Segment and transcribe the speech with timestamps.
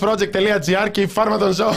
[0.00, 1.74] Είναι το thepressproject.gr και η φάρμα των ζώων.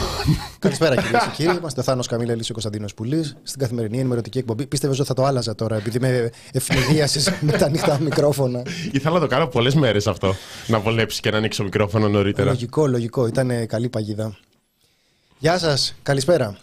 [0.59, 1.57] Καλησπέρα κυρίες και κύριοι.
[1.57, 4.67] Είμαστε ο Θάνο Καμίλα Λύσιο Κωνσταντίνος Πουλής στην καθημερινή ενημερωτική εκπομπή.
[4.67, 8.61] Πίστευε ότι θα το άλλαζα τώρα επειδή με ευνηδίασες με τα ανοιχτά μικρόφωνα.
[8.91, 10.35] Ήθελα να το κάνω πολλές μέρες αυτό.
[10.67, 12.49] Να βολέψει και να ανοίξω μικρόφωνο νωρίτερα.
[12.49, 13.27] Λογικό, λογικό.
[13.27, 14.37] Ήταν καλή παγίδα.
[15.39, 16.57] Γεια σας, καλησπέρα.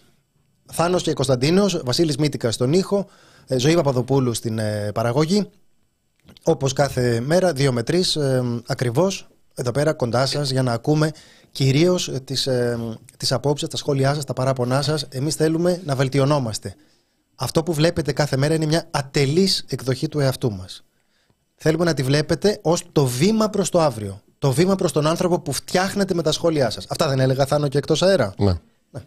[0.72, 3.06] Θάνος και Κωνσταντίνος, Βασίλης Μήτικα στον ήχο,
[3.46, 5.48] ε, Ζωή Παπαδοπούλου στην ε, παραγωγή.
[6.42, 8.18] Όπως κάθε μέρα, δύο με τρεις,
[8.66, 11.10] ακριβώς εδώ πέρα κοντά σας για να ακούμε
[11.52, 12.78] κυρίως τις ε,
[13.16, 15.06] τις ε, απόψεις, τα σχόλιά σας, τα παράπονά σας.
[15.08, 16.74] Εμείς θέλουμε να βελτιωνόμαστε.
[17.34, 20.84] Αυτό που βλέπετε κάθε μέρα είναι μια ατελής εκδοχή του εαυτού μας.
[21.54, 24.22] Θέλουμε να τη βλέπετε ως το βήμα προς το αύριο.
[24.38, 26.86] Το βήμα προς τον άνθρωπο που φτιάχνετε με τα σχόλιά σας.
[26.88, 28.34] Αυτά δεν έλεγα Θάνο και εκτός αέρα.
[28.38, 28.52] Ναι.
[28.90, 29.00] ναι.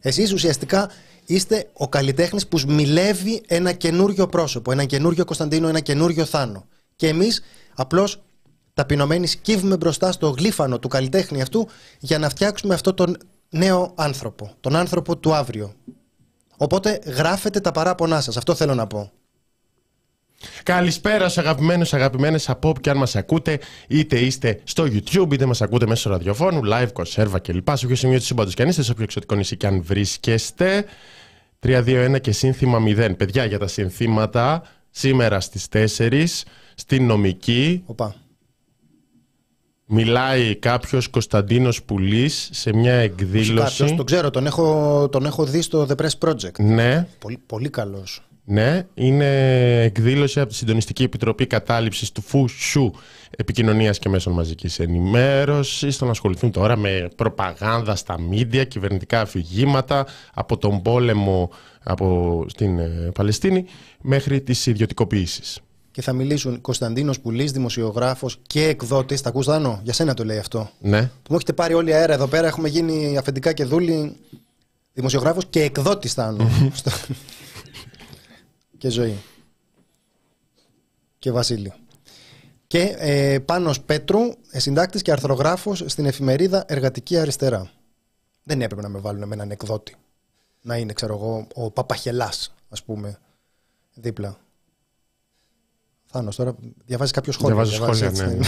[0.00, 0.90] Εσείς ουσιαστικά
[1.26, 6.66] είστε ο καλλιτέχνης που σμιλεύει ένα καινούριο πρόσωπο, ένα καινούριο Κωνσταντίνο, ένα καινούριο Θάνο.
[6.96, 7.42] Και εμείς
[7.74, 8.22] απλώς
[8.76, 13.16] ταπεινωμένοι σκύβουμε μπροστά στο γλύφανο του καλλιτέχνη αυτού για να φτιάξουμε αυτό τον
[13.48, 15.74] νέο άνθρωπο, τον άνθρωπο του αύριο.
[16.56, 19.10] Οπότε γράφετε τα παράπονά σας, αυτό θέλω να πω.
[20.62, 25.46] Καλησπέρα σε αγαπημένους, αγαπημένες από όπου και αν μας ακούτε, είτε είστε στο YouTube, είτε
[25.46, 27.68] μας ακούτε μέσω ραδιοφώνου, live, κονσέρβα κλπ.
[27.72, 30.84] Σε όποιο σημείο του σύμπαντος και αν είστε, σε όποιο εξωτικό νησί και αν βρίσκεστε.
[31.66, 33.16] 3-2-1 και σύνθημα 0.
[33.16, 37.82] Παιδιά, για τα συνθήματα, σήμερα στις 4, στην νομική.
[37.86, 38.25] Οπα.
[39.88, 43.78] Μιλάει κάποιος Κωνσταντίνος Πουλής σε μια εκδήλωση.
[43.78, 46.58] Κάποιος, τον ξέρω, τον έχω, τον έχω δει στο The Press Project.
[46.58, 47.06] Ναι.
[47.18, 48.20] Πολύ, πολύ καλός.
[48.48, 49.26] Ναι, είναι
[49.82, 52.92] εκδήλωση από τη Συντονιστική Επιτροπή Κατάληψης του ΦΟΥΣΟΥ
[53.30, 55.94] Επικοινωνίας και Μέσων Μαζικής Ενημέρωσης.
[55.94, 61.50] Στον ασχοληθούν τώρα με προπαγάνδα στα μίντια, κυβερνητικά αφηγήματα από τον πόλεμο
[61.82, 63.64] από στην ε, Παλαιστίνη
[64.00, 65.60] μέχρι τις ιδιωτικοποιήσεις
[65.96, 69.20] και θα μιλήσουν Κωνσταντίνος Πουλής, δημοσιογράφος και εκδότης.
[69.20, 70.70] Τα ακούς, Δάνο, για σένα το λέει αυτό.
[70.80, 71.00] Ναι.
[71.00, 72.46] Μου έχετε πάρει όλοι αέρα εδώ πέρα.
[72.46, 74.16] Έχουμε γίνει αφεντικά και δούλοι.
[74.92, 76.50] Δημοσιογράφος και εκδότης, Δάνο.
[78.78, 79.16] και ζωή.
[81.18, 81.74] Και Βασίλειο.
[82.66, 84.20] Και ε, Πάνος Πέτρου,
[84.50, 87.70] ε, συντάκτης και αρθρογράφος στην εφημερίδα Εργατική Αριστερά.
[88.42, 89.94] Δεν έπρεπε να με βάλουν με έναν εκδότη.
[90.62, 93.18] Να είναι, ξέρω εγώ, ο Παπαχελάς, ας πούμε,
[93.94, 94.38] δίπλα.
[96.16, 97.64] Θάνο, τώρα διαβάζει κάποιο σχόλιο.
[97.64, 98.44] Διαβάζει σχόλια, ναι, ναι.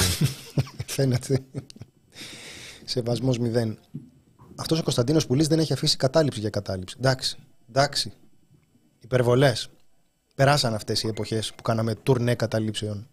[0.87, 1.45] Φαίνεται.
[2.85, 3.79] Σεβασμός μηδέν.
[4.55, 6.97] Αυτός ο Κωνσταντίνος Πουλή δεν έχει αφήσει κατάληψη για κατάληψη.
[6.99, 7.37] Εντάξει.
[7.69, 8.13] Εντάξει.
[9.01, 9.71] Υπερβολές.
[10.35, 13.09] Περάσαν αυτές οι εποχές που κάναμε τουρνέ καταλήψεων.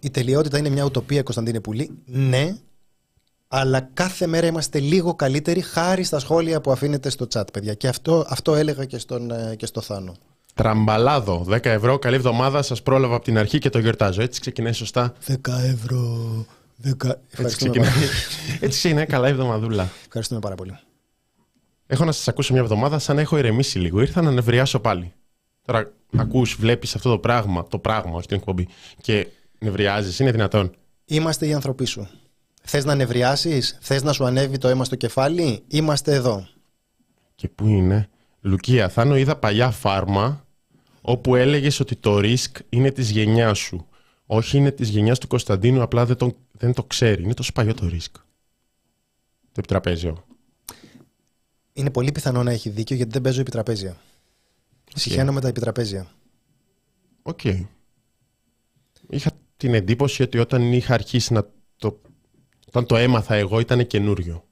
[0.00, 1.98] Η τελειότητα είναι μια ουτοπία, Κωνσταντίνε Πουλή.
[2.04, 2.56] Ναι,
[3.48, 7.74] αλλά κάθε μέρα είμαστε λίγο καλύτεροι χάρη στα σχόλια που αφήνετε στο chat, παιδιά.
[7.74, 10.16] Και αυτό, αυτό έλεγα και, στον, ε, και στο Θάνο.
[10.56, 14.22] Τραμπαλάδο, 10 ευρώ, καλή εβδομάδα, σας πρόλαβα από την αρχή και το γιορτάζω.
[14.22, 15.14] Έτσι ξεκινάει σωστά.
[15.26, 16.44] 10 ευρώ,
[16.84, 17.10] 10...
[17.38, 17.90] Έτσι ξεκινάει.
[18.60, 19.90] Έτσι είναι, καλά εβδομαδούλα.
[20.06, 20.78] Ευχαριστούμε πάρα πολύ.
[21.86, 24.00] Έχω να σας ακούσω μια εβδομάδα σαν να έχω ηρεμήσει λίγο.
[24.00, 25.12] Ήρθα να νευριάσω πάλι.
[25.62, 28.68] Τώρα ακούς, βλέπεις αυτό το πράγμα, το πράγμα, όχι την εκπομπή,
[29.00, 29.26] και
[29.58, 30.74] νευριάζεις, είναι δυνατόν.
[31.04, 32.08] Είμαστε οι άνθρωποι σου.
[32.62, 36.48] Θες να νευριάσεις, θες να σου ανέβει το αίμα στο κεφάλι, είμαστε εδώ.
[37.34, 38.08] Και πού είναι;
[38.40, 40.45] Λουκία, Θάνο, είδα παλιά φάρμα
[41.08, 43.88] όπου έλεγες ότι το ρίσκ είναι της γενιάς σου.
[44.26, 47.22] Όχι είναι της γενιάς του Κωνσταντίνου, απλά δεν, τον, δεν το ξέρει.
[47.22, 48.16] Είναι τόσο παλιό το ρίσκ.
[49.42, 50.24] Το επιτραπέζιο.
[51.72, 53.96] Είναι πολύ πιθανό να έχει δίκιο γιατί δεν παίζω επιτραπέζια.
[53.96, 54.92] Okay.
[54.94, 56.06] Συχαίνω με τα επιτραπέζια.
[57.22, 57.40] OK.
[57.42, 57.66] Okay.
[59.08, 62.00] Είχα την εντύπωση ότι όταν είχα αρχίσει να το.
[62.66, 64.45] Όταν το έμαθα εγώ ήταν καινούριο.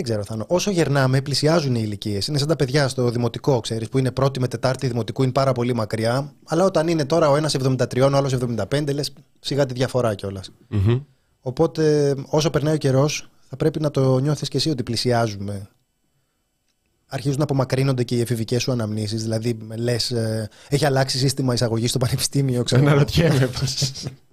[0.00, 0.44] Δεν ξέρω, Θάνο.
[0.48, 2.26] Όσο γερνάμε, πλησιάζουν οι ηλικίες.
[2.26, 5.52] Είναι σαν τα παιδιά στο δημοτικό, ξέρεις, που είναι πρώτη με τετάρτη δημοτικού, είναι πάρα
[5.52, 6.32] πολύ μακριά.
[6.44, 10.50] Αλλά όταν είναι τώρα ο ένας 73, ο άλλος 75, λες σιγά τη διαφορά κιόλας.
[10.70, 11.02] Mm-hmm.
[11.40, 15.68] Οπότε, όσο περνάει ο καιρός, θα πρέπει να το νιώθεις κι εσύ ότι πλησιάζουμε.
[17.06, 19.22] Αρχίζουν να απομακρύνονται και οι εφηβικές σου αναμνήσεις.
[19.22, 22.82] Δηλαδή, λες, ε, έχει αλλάξει σύστημα εισαγωγής στο πανεπιστήμιο, ξέρω.
[22.82, 23.50] Αναρωτιέμαι.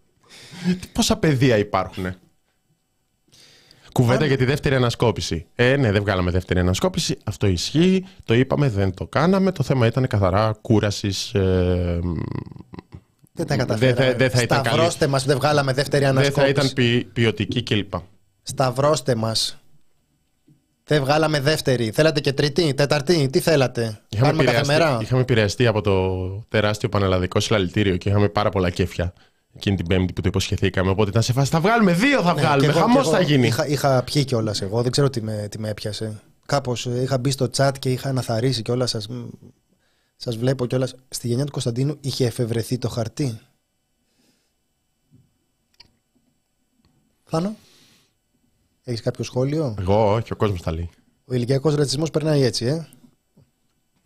[0.94, 2.16] Πόσα παιδεία υπάρχουν.
[3.98, 5.46] Κουβέντα για τη δεύτερη ανασκόπηση.
[5.56, 7.18] Ε, ναι, δεν βγάλαμε δεύτερη ανασκόπηση.
[7.24, 8.06] Αυτό ισχύει.
[8.26, 9.52] Το είπαμε, δεν το κάναμε.
[9.52, 11.34] Το θέμα ήταν καθαρά κούρασης.
[11.34, 12.00] Ε,
[13.32, 14.06] δεν τα καταφέραμε.
[14.06, 16.46] Δεν, δεν θα ήταν Σταυρώστε μας, δεν βγάλαμε δεύτερη ανασκόπηση.
[16.46, 17.94] Δεν θα ήταν ποι, ποιοτική κλπ.
[18.42, 19.58] Σταυρώστε μας.
[20.84, 21.92] Δεν βγάλαμε δεύτερη.
[21.92, 27.40] Θέλατε και τρίτη, τέταρτη, τι θέλατε; Είχαμε κάθε μέρα; Είχαμε επηρεαστεί από το τεράστιο πανελλαδικό
[27.40, 29.14] συλλαλητήριο και είχαμε πάρα πολλά κέφια
[29.58, 30.90] εκείνη την Πέμπτη που το υποσχεθήκαμε.
[30.90, 31.52] Οπότε ήταν σε φάση.
[31.52, 32.72] Θα βγάλουμε δύο, θα ναι, βγάλουμε.
[32.72, 33.48] Χαμός θα γίνει.
[33.48, 34.82] Είχα, είχα πιει κιόλας εγώ.
[34.82, 36.22] Δεν ξέρω τι με, τι με έπιασε.
[36.46, 38.90] Κάπως ε, είχα μπει στο chat και είχα αναθαρίσει κιόλας.
[38.90, 39.02] Σα
[40.16, 40.96] σας βλέπω κιόλας.
[41.10, 43.40] Στη γενιά του Κωνσταντίνου είχε εφευρεθεί το χαρτί.
[47.24, 47.56] Θάνο,
[48.84, 50.90] έχεις κάποιο σχόλιο; Εγώ, όχι, ο κόσμος τα λέει.
[51.26, 52.88] Ο ηλικιακός ρατσισμός περνάει έτσι, ε.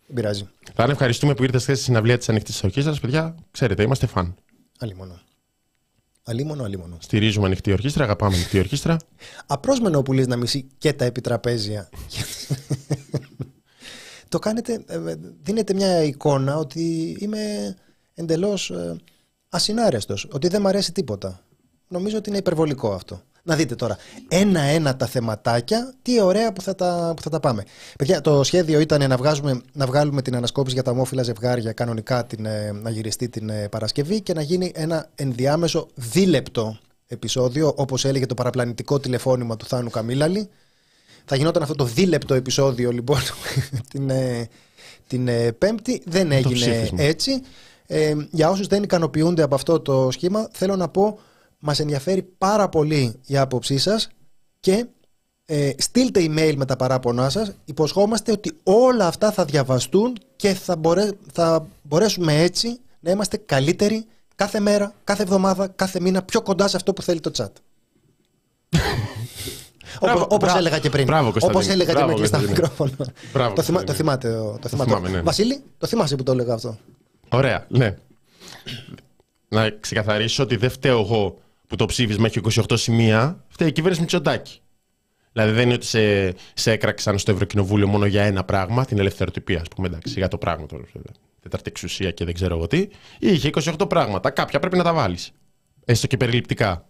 [0.06, 0.48] Δεν πειράζει.
[0.74, 3.00] Θα ευχαριστούμε που ήρθατε στη συναυλία της Ανοιχτής Ορχήστρας.
[3.00, 4.34] Παιδιά, ξέρετε, είμαστε φαν.
[4.78, 5.20] Αλίμονο.
[6.24, 6.96] Αλίμονο, αλίμονο.
[7.00, 8.96] Στηρίζουμε ανοιχτή ορχήστρα, αγαπάμε ανοιχτή ορχήστρα.
[9.46, 11.88] Απρόσμενο που λες να μισεί και τα επιτραπέζια.
[14.28, 17.74] το κάνετε, ε, δίνετε μια εικόνα ότι είμαι
[18.14, 18.96] εντελώς ε,
[19.48, 21.44] ασυνάρεστος, ότι δεν μου αρέσει τίποτα.
[21.88, 23.22] Νομίζω ότι είναι υπερβολικό αυτό.
[23.44, 23.96] Να δείτε τώρα,
[24.28, 27.64] ένα-ένα τα θεματάκια, τι ωραία που θα τα, που θα τα πάμε.
[27.98, 32.26] Παιδιά, το σχέδιο ήταν να, βγάζουμε, να βγάλουμε την ανασκόπηση για τα ομόφυλα ζευγάρια κανονικά
[32.26, 38.04] την, ε, να γυριστεί την ε, Παρασκευή και να γίνει ένα ενδιάμεσο δίλεπτο επεισόδιο, όπως
[38.04, 40.48] έλεγε το παραπλανητικό τηλεφώνημα του Θάνου Καμίλαλη.
[41.24, 43.20] Θα γινόταν αυτό το δίλεπτο επεισόδιο λοιπόν
[43.90, 44.48] την, ε,
[45.06, 45.28] την
[45.58, 46.02] Πέμπτη.
[46.06, 47.42] Δεν έγινε έτσι.
[47.86, 51.18] Ε, για όσους δεν ικανοποιούνται από αυτό το σχήμα, θέλω να πω
[51.64, 54.08] μας ενδιαφέρει πάρα πολύ η άποψή σας
[54.60, 54.86] και
[55.44, 57.52] ε, στείλτε email με τα παράπονά σας.
[57.64, 64.06] Υποσχόμαστε ότι όλα αυτά θα διαβαστούν και θα, μπορέ, θα μπορέσουμε έτσι να είμαστε καλύτεροι
[64.34, 67.52] κάθε μέρα, κάθε εβδομάδα, κάθε μήνα πιο κοντά σε αυτό που θέλει το chat.
[70.28, 71.08] Όπω έλεγα και πριν.
[71.40, 72.96] Όπως έλεγα και πριν στα μικρόφωνα.
[73.54, 74.32] το, θυμά, το θυμάται.
[74.60, 75.08] Το, θυμάται.
[75.08, 75.20] Ναι.
[75.20, 76.78] Βασίλη, το θυμάσαι που το έλεγα αυτό;
[77.28, 77.96] Ωραία, ναι.
[79.48, 81.38] Να ξεκαθαρίσω ότι δεν φταίω εγώ
[81.72, 84.60] που το ψήφισμα έχει 28 σημεία, φταίει η κυβέρνηση Μητσοτάκη.
[85.32, 89.60] Δηλαδή δεν είναι ότι σε, σε έκραξαν στο Ευρωκοινοβούλιο μόνο για ένα πράγμα, την ελευθεροτυπία,
[89.60, 90.84] ας πούμε, εντάξει, για το πράγμα τώρα.
[91.42, 92.88] Τέταρτη εξουσία και δεν ξέρω εγώ τι.
[93.18, 94.30] Είχε 28 πράγματα.
[94.30, 95.30] Κάποια πρέπει να τα βάλεις.
[95.84, 96.88] Έστω και περιληπτικά.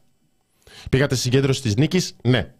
[0.90, 2.54] Πήγατε στη συγκέντρωση της νίκης, ναι.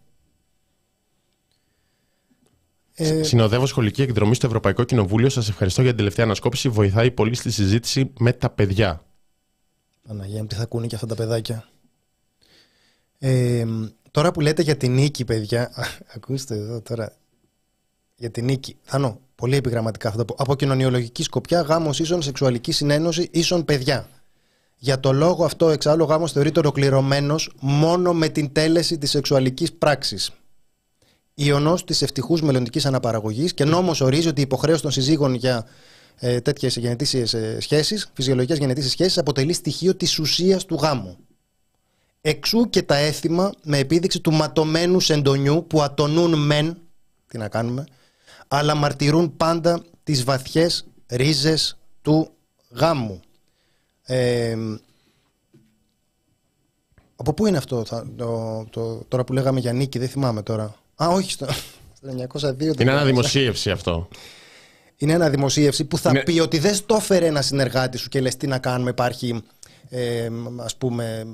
[2.93, 3.23] Ε...
[3.23, 5.29] Συνοδεύω σχολική εκδρομή στο Ευρωπαϊκό Κοινοβούλιο.
[5.29, 6.69] Σας ευχαριστώ για την τελευταία ανασκόπηση.
[6.69, 9.01] Βοηθάει πολύ στη συζήτηση με τα παιδιά.
[10.07, 11.67] Παναγία μου, τι θα ακούνε και αυτά τα παιδάκια.
[13.25, 13.65] Ε,
[14.11, 15.71] τώρα που λέτε για την νίκη, παιδιά,
[16.15, 17.13] ακούστε εδώ τώρα.
[18.15, 18.77] Για την νίκη.
[18.81, 20.35] Θανό, πολύ επιγραμματικά θα το πω.
[20.37, 24.09] Από κοινωνιολογική σκοπιά, γάμος ίσον σεξουαλική συνένωση ίσον παιδιά.
[24.77, 29.73] Για το λόγο αυτό, εξάλλου, ο γάμος θεωρείται ολοκληρωμένος μόνο με την τέλεση της σεξουαλικής
[29.73, 30.31] πράξης.
[31.33, 35.65] Ιωνό της ευτυχούς μελλοντικής αναπαραγωγής και νόμος ορίζει ότι η υποχρέωση των συζύγων για
[36.15, 41.17] ε, τέτοιες γενετήσιες σχέσεις, φυσιολογικές γενετήσιες σχέσεις, αποτελεί στοιχείο της ουσίας του γάμου.
[42.25, 46.77] Εξού και τα έθιμα με επίδειξη του ματωμένου σεντονιού που ατονούν μεν,
[47.27, 47.85] τι να κάνουμε,
[48.47, 52.31] αλλά μαρτυρούν πάντα τις βαθιές ρίζες του
[52.69, 53.19] γάμου.
[54.03, 54.57] Ε,
[57.15, 57.83] από πού είναι αυτό
[58.15, 60.75] το, το, τώρα που λέγαμε για νίκη, δεν θυμάμαι τώρα.
[61.03, 61.47] Α, όχι, στο,
[62.41, 62.79] 902.
[62.79, 64.07] Είναι ένα δημοσίευση αυτό.
[64.97, 68.37] Είναι ένα δημοσίευση που θα πει ότι δεν στο έφερε ένα συνεργάτη σου και λες
[68.37, 69.41] τι να κάνουμε, υπάρχει
[69.89, 71.25] ε, ας πούμε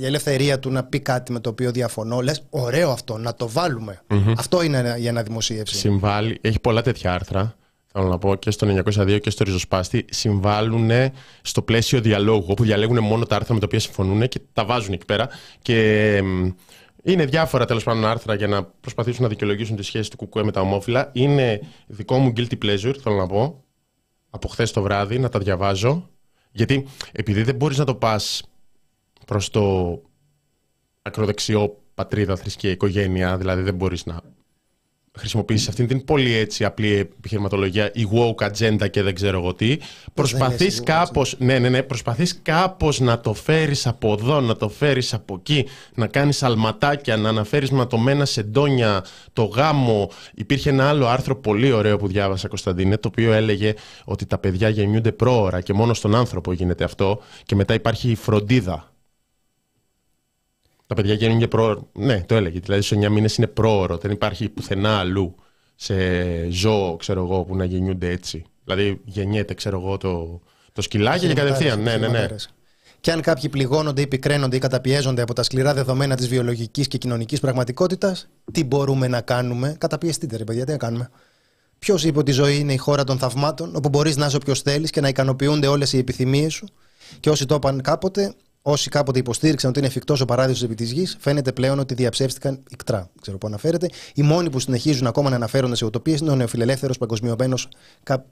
[0.00, 2.20] η ελευθερία του να πει κάτι με το οποίο διαφωνώ.
[2.20, 4.02] Λες, ωραίο αυτό, να το βαλουμε
[4.36, 5.76] Αυτό είναι για ένα δημοσίευση.
[5.76, 7.56] Συμβάλλει, έχει πολλά τέτοια άρθρα.
[7.96, 10.90] Θέλω να πω και στο 902 και στο Ριζοσπάστη συμβάλλουν
[11.42, 14.92] στο πλαίσιο διαλόγου, όπου διαλέγουν μόνο τα άρθρα με τα οποία συμφωνούν και τα βάζουν
[14.92, 15.28] εκεί πέρα.
[15.62, 16.16] Και
[17.02, 20.52] είναι διάφορα τέλος πάντων άρθρα για να προσπαθήσουν να δικαιολογήσουν τη σχέση του Κουκουέ με
[20.52, 21.10] τα ομόφυλα.
[21.12, 23.64] Είναι δικό μου guilty pleasure, θέλω να πω,
[24.30, 26.08] από χθες το βράδυ να τα διαβάζω.
[26.50, 28.42] Γιατί επειδή δεν μπορείς να το πας
[29.26, 30.00] προς το
[31.02, 34.20] ακροδεξιό πατρίδα, θρησκεία, οικογένεια, δηλαδή δεν μπορείς να
[35.18, 39.76] χρησιμοποιήσεις αυτήν την πολύ έτσι απλή επιχειρηματολογία, η woke agenda και δεν ξέρω εγώ τι,
[40.14, 45.14] προσπαθείς κάπως, ναι, ναι, ναι, προσπαθείς κάπως να το φέρεις από εδώ, να το φέρεις
[45.14, 50.10] από εκεί, να κάνεις αλματάκια, να αναφέρεις ματωμένα σεντόνια, το γάμο.
[50.34, 54.68] Υπήρχε ένα άλλο άρθρο πολύ ωραίο που διάβασα, Κωνσταντίνε, το οποίο έλεγε ότι τα παιδιά
[54.68, 58.93] γεννιούνται πρόωρα και μόνο στον άνθρωπο γίνεται αυτό και μετά υπάρχει η φροντίδα
[60.94, 61.88] τα παιδιά γίνουν και πρόωρο.
[61.92, 62.60] Ναι, το έλεγε.
[62.60, 63.96] Δηλαδή, σε 9 μήνες είναι πρόωρο.
[63.96, 65.34] Δεν υπάρχει πουθενά αλλού
[65.74, 65.94] σε
[66.50, 68.44] ζώο, ξέρω εγώ, που να γεννιούνται έτσι.
[68.64, 70.40] Δηλαδή, γεννιέται, ξέρω εγώ, το,
[70.72, 71.82] το σκυλάκι και κατευθείαν.
[71.82, 72.26] Ναι, ναι, ναι.
[73.00, 76.98] Και αν κάποιοι πληγώνονται ή πικραίνονται ή καταπιέζονται από τα σκληρά δεδομένα της βιολογικής και
[76.98, 81.10] κοινωνικής πραγματικότητας, τι μπορούμε να κάνουμε; Καταπιεστείτε, ρε παιδιά, τι να κάνουμε;
[81.78, 84.62] Ποιος είπε ότι η ζωή είναι η χώρα των θαυμάτων, όπου μπορείς να είσαι όποιος
[84.62, 86.66] θέλεις και να ικανοποιούνται όλες οι επιθυμίες σου.
[87.20, 88.34] Και όσοι το είπαν κάποτε,
[88.66, 92.62] Όσοι κάποτε υποστήριξαν ότι είναι εφικτός ο παράδεισος επί της γης, φαίνεται πλέον ότι διαψεύστηκαν
[92.70, 93.10] ικτρά.
[93.20, 93.88] Ξέρω πού αναφέρεται.
[94.14, 96.98] Οι μόνοι που συνεχίζουν ακόμα να αναφέρονται σε ουτοπίες είναι ο νεοφιλελεύθερος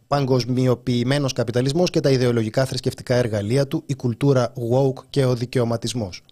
[0.07, 6.23] παγκοσμιοποιημένος καπιταλισμός και τα ιδεολογικά θρησκευτικά εργαλεία του, η κουλτούρα woke και ο δικαιωματισμός.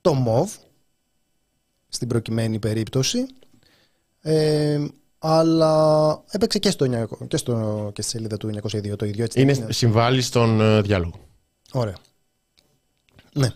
[0.00, 0.46] Το MOV,
[1.88, 3.26] στην προκειμένη περίπτωση,
[4.20, 4.84] ε,
[5.18, 9.24] αλλά έπαιξε και, στο, και, στο, και στη σελίδα του 1902 το ίδιο.
[9.24, 11.14] Έτσι, είναι, συμβάλλει στον uh, διάλογο.
[11.72, 11.94] Ωραία.
[13.36, 13.48] Ναι.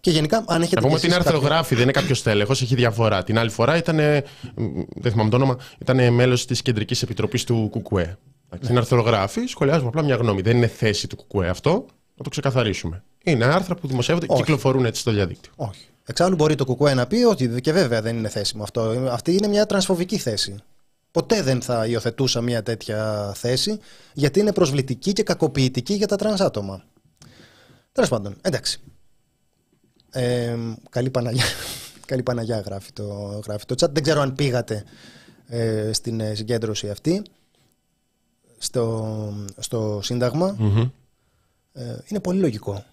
[0.00, 0.80] Και γενικά, αν έχετε.
[0.80, 3.24] Να πούμε κι ότι είναι εσείς κάποιο- αρθρογράφη, δεν είναι κάποιο τέλεχο, έχει διαφορά.
[3.24, 3.96] Την άλλη φορά ήταν.
[3.96, 8.18] Δεν θυμάμαι το όνομα, ήταν μέλος της Κεντρικής Επιτροπής του Κουκουέ.
[8.50, 10.40] Εντάξει, Είναι αρθρογράφη, σχολιάζουμε απλά μια γνώμη.
[10.42, 11.70] Δεν είναι θέση του Κουκουέ αυτό,
[12.16, 13.02] να το ξεκαθαρίσουμε.
[13.24, 14.42] Είναι άρθρα που δημοσιεύονται και Όχι.
[14.42, 15.52] κυκλοφορούν έτσι στο διαδίκτυο.
[15.56, 15.80] Όχι.
[16.04, 18.80] Εξάλλου μπορεί το κουκουέ να πει ότι και βέβαια δεν είναι θέση μου αυτό.
[19.10, 20.54] Αυτή είναι μια τρανσφοβική θέση.
[21.10, 23.78] Ποτέ δεν θα υιοθετούσα μια τέτοια θέση
[24.12, 26.82] γιατί είναι προσβλητική και κακοποιητική για τα τρανς άτομα.
[27.98, 28.80] Τέλος πάντων, εντάξει.
[30.10, 30.56] Ε,
[30.90, 31.44] καλή Παναγιά.
[32.06, 33.90] καλή Παναγιά γράφει το, γράφει το chat.
[33.90, 34.84] Δεν ξέρω αν πήγατε
[35.46, 37.22] ε, στην ε, συγκέντρωση αυτή
[38.58, 40.56] στο, στο Σύνταγμα.
[40.58, 40.90] Μμμ.
[41.72, 42.84] Ε, είναι πολύ λογικό.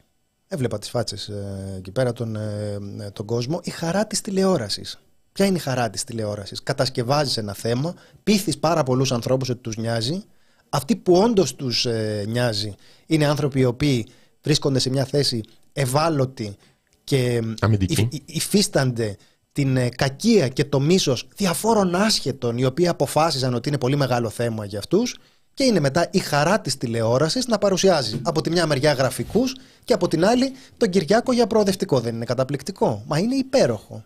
[0.47, 3.59] Έβλεπα τις φάτσες ε, εκεί πέρα τον, ε, ε, τον κόσμο.
[3.63, 4.99] Η χαρά της τηλεόρασης.
[5.31, 7.93] Ποια είναι η χαρά της τηλεόρασης; Κατασκευάζεις ένα θέμα,
[8.23, 10.23] πείθεις πάρα πολλούς ανθρώπους ότι τους νοιάζει.
[10.69, 14.07] Αυτοί που όντως τους ε, νοιάζει είναι άνθρωποι οι οποίοι
[14.45, 16.55] βρίσκονται σε μια θέση ευάλωτη
[17.03, 18.01] και Αμυντική.
[18.01, 19.17] υ- υ- υφίστανται
[19.51, 24.29] την ε, κακία και το μίσος διαφόρων άσχετων οι οποίοι αποφάσιζαν ότι είναι πολύ μεγάλο
[24.29, 25.15] θέμα για αυτούς
[25.53, 29.93] και είναι μετά η χαρά της τηλεόρασης να παρουσιάζει από τη μια μεριά γραφικούς και
[29.93, 31.99] από την άλλη τον Κυριάκο για προοδευτικό.
[31.99, 34.03] Δεν είναι καταπληκτικό, μα είναι υπέροχο.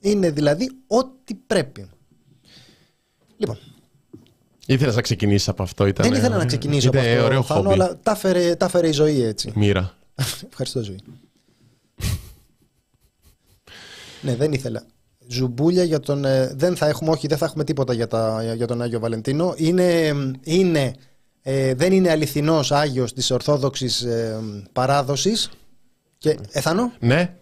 [0.00, 1.88] Είναι δηλαδή ό,τι πρέπει.
[3.36, 3.58] Λοιπόν,
[4.66, 5.86] Ήθελα να ξεκινήσεις από αυτό.
[5.86, 7.72] Ήταν, δεν ήθελα να ξεκινήσω από ήταν αυτό, ωραίο Θάνο, χόμπι.
[7.72, 9.52] αλλά τα έφερε, τα έφερε η ζωή έτσι.
[9.54, 9.94] Μοίρα.
[10.50, 10.98] Ευχαριστώ, ζωή.
[14.20, 14.82] ναι, δεν ήθελα.
[15.28, 16.24] Ζουμπούλια για τον.
[16.24, 19.00] ε, δεν θα έχουμε, όχι, δεν θα έχουμε τίποτα για, τα, για, για τον Άγιο
[19.00, 19.54] Βαλεντίνο.
[19.56, 20.92] Είναι, είναι,
[21.42, 24.40] ε, δεν είναι αληθινός Άγιος της Ορθόδοξης ε,
[24.72, 25.50] παράδοσης.
[26.18, 27.36] Και, Εθανό, Ναι,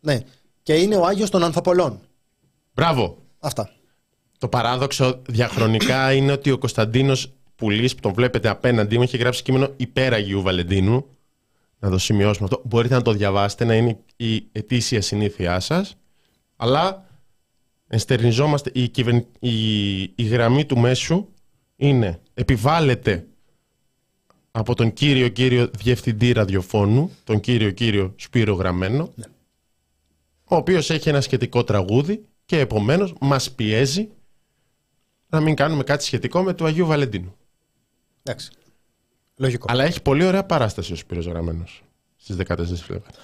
[0.00, 0.20] ναι.
[0.62, 2.00] Και είναι ο Άγιος των Ανθοπολών.
[2.74, 3.18] μπράβο.
[3.38, 3.70] Αυτά.
[4.44, 9.42] Το παράδοξο διαχρονικά είναι ότι ο Κωνσταντίνος Πουλής που τον βλέπετε απέναντί μου έχει γράψει
[9.42, 11.06] κείμενο υπέρ Αγίου Βαλεντίνου.
[11.78, 12.62] Να το σημειώσουμε αυτό.
[12.64, 15.96] Μπορείτε να το διαβάσετε, να είναι η ετήσια συνήθειά σας.
[16.56, 17.06] Αλλά
[17.86, 19.26] ενστερνιζόμαστε, η, κυβερν...
[19.38, 20.02] η...
[20.02, 21.28] η γραμμή του μέσου
[21.76, 23.26] είναι επιβάλλεται
[24.50, 29.12] από τον κύριο κύριο διευθυντή ραδιοφώνου, τον κύριο κύριο Σπύρο Γραμμένο,
[30.44, 34.08] ο οποίος έχει ένα σχετικό τραγούδι και επομένως μας πιέζει
[35.34, 37.36] να μην κάνουμε κάτι σχετικό με του Αγίου Βαλεντίνου.
[38.22, 38.50] Εντάξει.
[39.36, 39.66] Λογικό.
[39.70, 41.84] Αλλά έχει πολύ ωραία παράσταση ο Σπύρος Γραμμένος
[42.16, 43.14] στις 14 Φλεβάρι.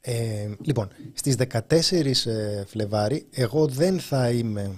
[0.00, 4.70] Ε, λοιπόν, στις 14 ε, Φλεβάρι εγώ δεν θα είμαι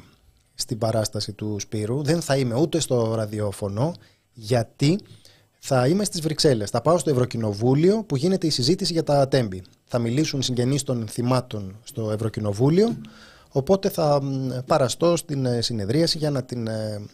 [0.55, 3.95] στην παράσταση του Σπύρου, δεν θα είμαι ούτε στο ραδιόφωνο,
[4.33, 4.99] γιατί
[5.59, 6.71] θα είμαι στις Βρυξέλλες.
[6.71, 9.63] Θα πάω στο Ευρωκοινοβούλιο που γίνεται η συζήτηση για τα τέμπη.
[9.85, 12.97] Θα μιλήσουν οι συγγενείς των θυμάτων στο Ευρωκοινοβούλιο,
[13.53, 17.05] οπότε θα μ, παραστώ στην ε, συνεδρίαση για να την ε,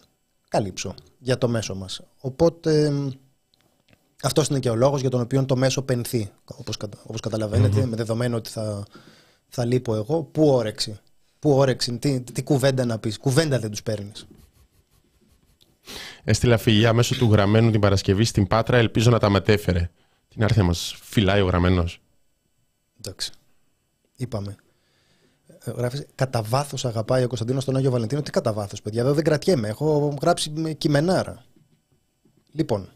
[0.49, 2.01] καλύψω για το μέσο μας.
[2.19, 3.09] Οπότε μ,
[4.23, 6.31] αυτός είναι και ο λόγος για τον οποίο το μέσο πενθεί.
[6.45, 8.85] Όπως όπως καταλαβαίνετε, με δεδομένο ότι θα,
[9.49, 10.23] θα λείπω εγώ.
[10.23, 10.99] Πού όρεξη.
[11.39, 13.17] Πού όρεξη, τι, τι κουβέντα να πεις.
[13.17, 14.27] Κουβέντα δεν τους παίρνεις.
[16.23, 19.89] Έστειλα φιλιά μέσω του Γραμμένου την Παρασκευή στην Πάτρα, ελπίζω να τα μετέφερε.
[20.27, 22.01] Την άρθια μας φυλάει ο Γραμμένος.
[22.99, 23.31] Εντάξει.
[24.15, 24.55] Είπαμε.
[25.69, 28.21] Ε, Γράφεις, κατά βάθος αγαπάει ο Κωνσταντίνος τον Άγιο Βαλεντίνο.
[28.21, 29.67] Τι κατά βάθος, παιδιά, εδώ δεν κρατιέμαι.
[29.67, 31.43] Έχω γράψει με κειμενάρα.
[32.51, 32.89] Λοιπόν,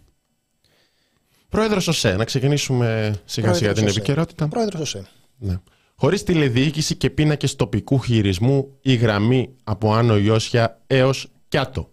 [1.49, 3.97] Πρόεδρος ΟΣΕ, να ξεκινήσουμε σιγά σιγά Πρόεδρος την ΟΣΕ.
[3.99, 4.47] επικαιρότητα.
[4.47, 5.05] πρόεδρος ΟΣΕ.
[5.37, 5.59] Ναι.
[5.95, 11.91] Χωρίς τηλεδιοίκηση και πίνακες τοπικού χειρισμού, η γραμμή από Άνω Ιώσια έως Κιάτο.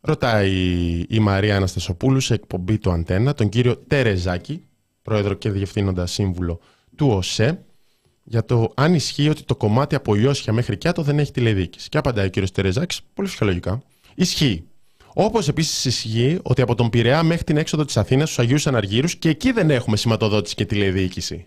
[0.00, 0.52] Ρωτάει
[1.08, 4.66] η Μαρία Αναστασοπούλου σε εκπομπή του Αντένα τον κύριο Τερεζάκη,
[5.02, 6.60] πρόεδρο και διευθύνοντα σύμβουλο
[6.96, 7.64] του ΟΣΕ,
[8.24, 11.88] για το αν ισχύει ότι το κομμάτι από Ιώσια μέχρι Κιάτο δεν έχει τηλεδιοίκηση.
[11.88, 13.82] Και απαντάει ο κύριος Τερεζάκης, πολύ φυσιολογικά.
[14.14, 14.64] Ισχύει.
[15.14, 19.16] Όπως επίσης ισχύει ότι από τον Πειραιά μέχρι την έξοδο της Αθήνας στους Αγίους Αναργύρους
[19.16, 21.46] και εκεί δεν έχουμε σηματοδότηση και τηλεδιοίκηση.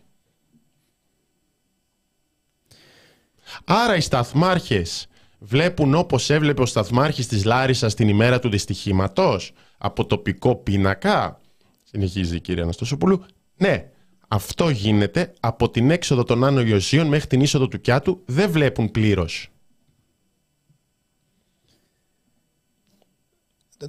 [3.63, 5.07] Άρα οι σταθμάρχες
[5.39, 11.41] βλέπουν όπως έβλεπε ο σταθμάρχης της Λάρισας την ημέρα του δυστυχήματος από τοπικό πίνακα.
[11.83, 13.25] Συνεχίζει η κυρία Αναστασοπούλου.
[13.57, 13.89] Ναι,
[14.27, 18.91] αυτό γίνεται από την έξοδο των Άνω Ιωσίων μέχρι την είσοδο του Κιάτου δεν βλέπουν
[18.91, 19.51] πλήρως.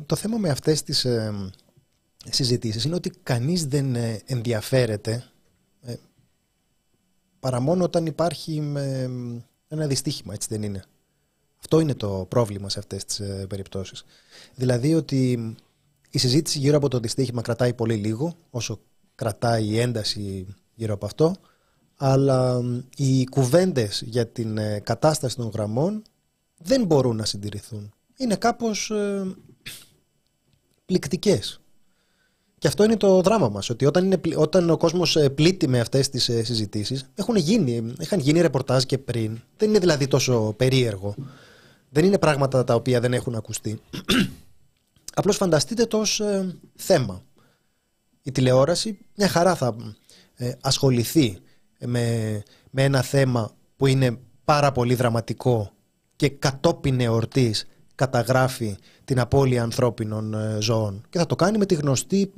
[0.06, 1.50] Το θέμα με αυτές τις ε,
[2.30, 5.24] συζητήσεις είναι ότι κανείς δεν ε, ενδιαφέρεται
[5.82, 5.94] ε,
[7.40, 9.10] παρά μόνο όταν υπάρχει με,
[9.68, 10.84] ένα δυστύχημα, έτσι δεν είναι.
[11.58, 14.04] Αυτό είναι το πρόβλημα σε αυτές τις ε, περιπτώσεις.
[14.54, 15.54] Δηλαδή ότι
[16.10, 18.80] η συζήτηση γύρω από το δυστύχημα κρατάει πολύ λίγο, όσο
[19.18, 21.34] κρατάει η ένταση γύρω από αυτό,
[21.96, 26.02] αλλά μ, οι κουβέντες για την ε, κατάσταση των γραμμών
[26.58, 27.92] δεν μπορούν να συντηρηθούν.
[28.16, 29.36] Είναι κάπως ε,
[30.84, 31.60] πληκτικές.
[32.58, 33.70] Και αυτό είναι το δράμα μας.
[33.70, 37.92] Ότι όταν, είναι, όταν ο κόσμος ε, πλήττει με αυτές τις ε, συζητήσεις, έχουν γίνει,
[38.00, 39.40] είχαν γίνει ρεπορτάζ και πριν.
[39.56, 41.14] Δεν είναι δηλαδή τόσο περίεργο.
[41.90, 43.80] Δεν είναι πράγματα τα οποία δεν έχουν ακουστεί.
[45.14, 47.22] Απλώς φανταστείτε το ε, θέμα.
[48.22, 49.76] Η τηλεόραση μια χαρά θα
[50.60, 51.38] ασχοληθεί
[51.78, 55.72] με, με ένα θέμα που είναι πάρα πολύ δραματικό
[56.16, 61.04] και κατόπιν εορτής καταγράφει την απώλεια ανθρώπινων ε, ζώων.
[61.10, 62.32] Και θα το κάνει με τη γνωστή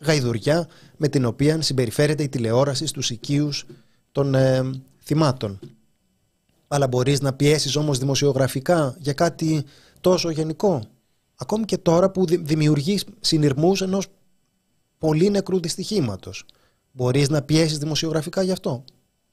[0.00, 3.66] γαϊδουριά με την οποία συμπεριφέρεται η τηλεόραση στους οικείους
[4.12, 4.70] των ε,
[5.02, 5.58] θυμάτων.
[6.68, 9.64] Αλλά μπορείς να πιέσεις όμως δημοσιογραφικά για κάτι
[10.00, 10.82] τόσο γενικό.
[11.36, 14.06] Ακόμη και τώρα που δημιουργείς συνειρμούς ενός
[15.06, 16.44] πολύ νεκρού δυστυχήματος.
[16.92, 18.84] Μπορείς να πιέσεις δημοσιογραφικά γι' αυτό;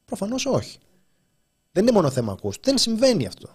[0.06, 0.78] Προφανώς όχι.
[1.72, 2.58] Δεν είναι μόνο θέμα ακούς.
[2.62, 3.50] Δεν συμβαίνει αυτό.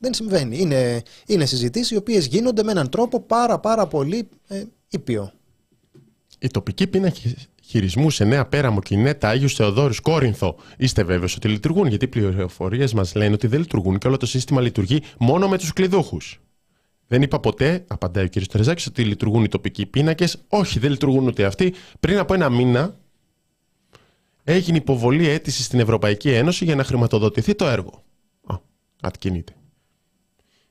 [0.00, 0.58] Δεν συμβαίνει.
[0.58, 5.32] Είναι, είναι συζητήσεις οι οποίες γίνονται με έναν τρόπο πάρα πάρα πολύ ε, ήπιο.
[6.38, 10.56] Η τοπική πίνακη χειρισμού σε Νέα Πέραμο, Κινέτα, Άγιου Θεοδόρου, Κόρινθο.
[10.76, 14.26] Είστε βέβαιος ότι λειτουργούν, γιατί οι πληροφορίες μας λένε ότι δεν λειτουργούν και όλο το
[14.26, 16.40] σύστημα λειτουργεί μόνο με τους κλειδούχους.
[17.06, 18.46] Δεν είπα ποτέ, απαντάει ο κ.
[18.46, 20.42] Τερζάκη, ότι λειτουργούν οι τοπικοί πίνακες.
[20.48, 21.74] Όχι, δεν λειτουργούν ούτε αυτοί.
[22.00, 22.98] Πριν από ένα μήνα
[24.44, 28.04] έγινε υποβολή αίτηση στην Ευρωπαϊκή Ένωση για να χρηματοδοτηθεί το έργο.
[28.46, 28.54] Α,
[29.00, 29.52] κάτι κινείται.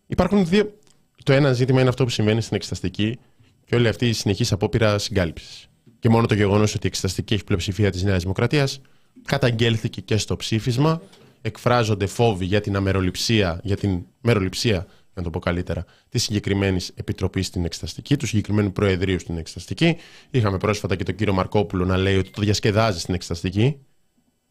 [0.08, 0.78] Υπάρχουν δύο.
[1.24, 3.20] Το ένα ζήτημα είναι αυτό που συμβαίνει στην εξεταστική
[3.66, 5.68] και όλη αυτή η συνεχής απόπειρα συγκάλυψης.
[6.00, 8.82] Και μόνο το γεγονός ότι η εξεταστική έχει πλειοψηφία της Νέας Δημοκρατίας
[9.26, 11.02] καταγγέλθηκε και στο ψήφισμα.
[11.42, 17.48] Εκφράζονται φόβοι για την αμεροληψία, για την μεροληψία, να το πω καλύτερα, της συγκεκριμένης επιτροπής
[17.48, 19.98] στην εξεταστική, του συγκεκριμένου προεδρείου στην εξεταστική.
[20.30, 23.78] Είχαμε πρόσφατα και τον κύριο Μαρκόπουλο να λέει ότι το διασκεδάζει στην εξεταστική.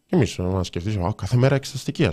[0.06, 2.08] Και εμείς να σκεφτείς, κάθε μέρα εξεταστική.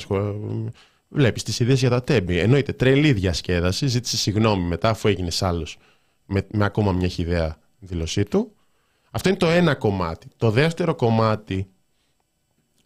[1.07, 2.37] Βλέπεις τις ιδέες για τα τέμπη.
[2.37, 3.87] Εννοείται τρελή διασκέδαση.
[3.87, 5.67] Ζήτησε συγγνώμη μετά, αφού έγινε άλλο
[6.25, 8.53] με, με ακόμα μια χιδέα δήλωσή του.
[9.11, 10.27] Αυτό είναι το ένα κομμάτι.
[10.37, 11.69] Το δεύτερο κομμάτι,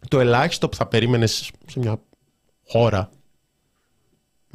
[0.08, 2.02] το ελάχιστο που θα περίμενες σε μια
[2.66, 3.23] χώρα να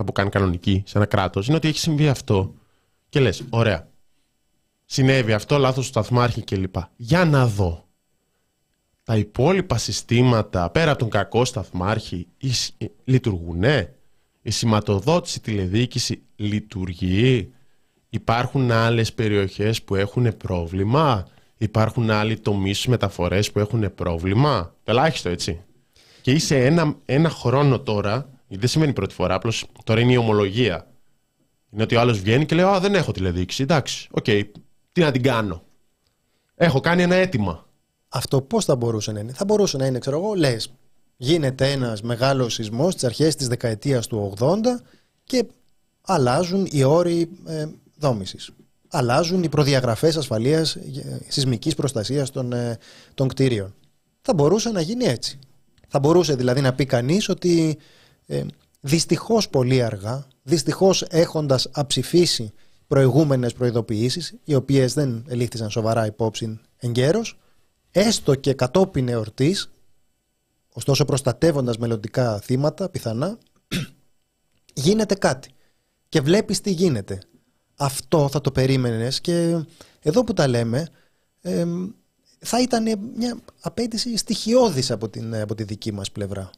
[0.03, 2.53] που κάνει κανονική, σε ένα κράτος, είναι ότι έχει συμβεί αυτό.
[3.09, 3.87] Και λες, ωραία.
[4.85, 6.75] Συνέβη αυτό, λάθος του σταθμάρχη κλπ.
[6.95, 7.87] Για να δω
[9.03, 12.27] τα υπόλοιπα συστήματα πέρα από τον κακό σταθμάρχη
[13.03, 13.63] λειτουργούν.
[14.41, 17.53] Η σηματοδότηση τηλεδιοίκηση λειτουργεί.
[18.09, 25.61] Υπάρχουν άλλες περιοχές που έχουν πρόβλημα; Υπάρχουν άλλοι τομείς μεταφορές που έχουν πρόβλημα; Ελάχιστο έτσι.
[26.21, 30.87] Και είσαι ένα, ένα χρόνο τώρα, δεν σημαίνει πρώτη φορά, απλώς τώρα είναι η ομολογία.
[31.71, 33.63] Είναι ότι ο άλλος βγαίνει και λέει: Α, δεν έχω τηλεδιοίκηση.
[33.63, 34.43] Εντάξει, OK, okay,
[34.91, 35.63] τι να την κάνω.
[36.55, 37.67] Έχω κάνει ένα αίτημα.
[38.09, 40.71] Αυτό πώς θα μπορούσε να είναι; Θα μπορούσε να είναι, ξέρω εγώ, λες,
[41.17, 44.55] γίνεται ένας μεγάλος σεισμός στις αρχές της δεκαετίας του 80
[45.23, 45.45] και
[46.01, 47.65] αλλάζουν οι όροι ε,
[47.97, 48.49] δόμησης.
[48.87, 52.77] Αλλάζουν οι προδιαγραφές ασφαλείας ε, σεισμικής προστασίας των, ε,
[53.13, 53.73] των κτίριων.
[54.21, 55.39] Θα μπορούσε να γίνει έτσι.
[55.87, 57.77] Θα μπορούσε δηλαδή να πει κανείς ότι
[58.29, 58.45] ε,
[58.81, 62.53] δυστυχώς πολύ αργά, δυστυχώς έχοντας αψηφίσει
[62.87, 67.39] προηγούμενες προειδοποιήσεις, οι οποίες δεν ελήφθησαν σοβαρά υπόψη εγκαίρως,
[67.91, 69.71] έστω και κατόπιν εορτής,
[70.73, 73.37] ωστόσο προστατεύοντας μελλοντικά θύματα, πιθανά,
[74.73, 75.49] γίνεται κάτι.
[76.09, 77.19] Και βλέπεις τι γίνεται.
[77.75, 79.63] Αυτό θα το περίμενες και
[80.01, 80.87] εδώ που τα λέμε,
[82.39, 86.49] θα ήταν μια απέτηση στοιχειώδης από, την, από τη δική μας πλευρά.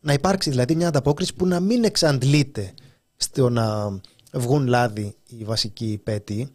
[0.00, 2.74] Να υπάρξει δηλαδή μια ανταπόκριση που να μην εξαντλείται
[3.16, 3.98] στο να
[4.32, 6.48] βγουν λάδι οι βασικοί πέτοι,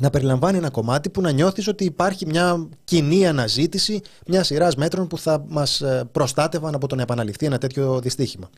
[0.00, 5.06] να περιλαμβάνει ένα κομμάτι που να νιώθεις ότι υπάρχει μια κοινή αναζήτηση μια σειράς μέτρων
[5.06, 8.50] που θα μας ε, προστάτευαν από το να επαναληφθεί ένα τέτοιο δυστύχημα.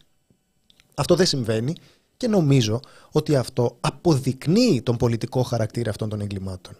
[0.95, 1.75] Αυτό δεν συμβαίνει
[2.17, 6.77] και νομίζω ότι αυτό αποδεικνύει τον πολιτικό χαρακτήρα αυτών των εγκλημάτων.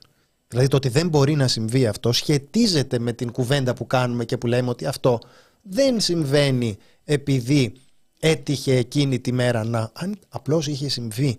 [0.49, 4.37] Δηλαδή το ότι δεν μπορεί να συμβεί αυτό σχετίζεται με την κουβέντα που κάνουμε και
[4.37, 5.19] που λέμε ότι αυτό
[5.63, 7.73] δεν συμβαίνει επειδή
[8.21, 9.91] έτυχε εκείνη τη μέρα να...
[9.93, 11.37] Αν απλώς είχε συμβεί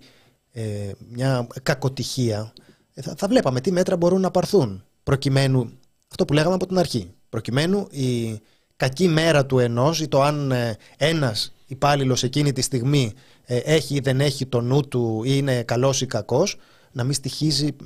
[0.52, 2.52] ε, μια κακοτυχία
[2.94, 5.70] ε, θα, θα βλέπαμε τι μέτρα μπορούν να πάρθουν προκειμένου,
[6.08, 8.40] αυτό που λέγαμε από την αρχή, προκειμένου η
[8.76, 13.12] κακή μέρα του ενός ή το αν ε, ένας υπάλληλος εκείνη τη στιγμή
[13.44, 16.56] ε, έχει ή δεν έχει το νου του ή είναι καλός ή κακός,
[16.92, 17.76] να μην στοιχίζει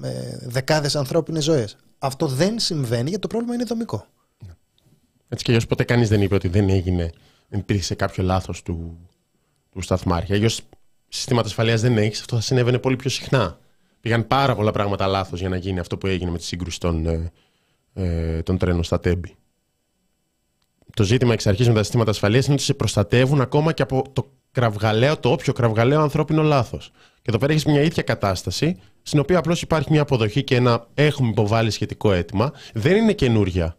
[0.41, 1.77] δεκάδες ανθρώπινες ζωές.
[1.99, 4.07] Αυτό δεν συμβαίνει γιατί το πρόβλημα είναι δομικό.
[5.29, 7.13] Έτσι και ποτέ κανείς δεν είπε ότι δεν έγινε,
[7.49, 8.99] δεν υπήρχε κάποιο λάθος του,
[9.71, 10.33] του σταθμάρχη.
[10.33, 10.61] Αλλιώς
[11.09, 13.59] συστήματα ασφαλείας δεν έχει, αυτό θα συνέβαινε πολύ πιο συχνά.
[14.01, 17.07] Πήγαν πάρα πολλά πράγματα λάθος για να γίνει αυτό που έγινε με τη σύγκρουση των,
[17.07, 17.33] ε,
[17.95, 19.35] ε των τρένων στα Τέμπη.
[20.95, 24.05] Το ζήτημα εξ αρχής με τα συστήματα ασφαλείας είναι ότι σε προστατεύουν ακόμα και από
[24.13, 26.91] το κραυγαλαίο, το όποιο κραυγαλαίο ανθρώπινο λάθος.
[27.15, 30.87] Και εδώ πέρα έχεις μια ίδια κατάσταση, στην οποία απλώς υπάρχει μια αποδοχή και ένα
[30.95, 32.53] έχουμε υποβάλει σχετικό αίτημα.
[32.73, 33.77] Δεν είναι καινούρια.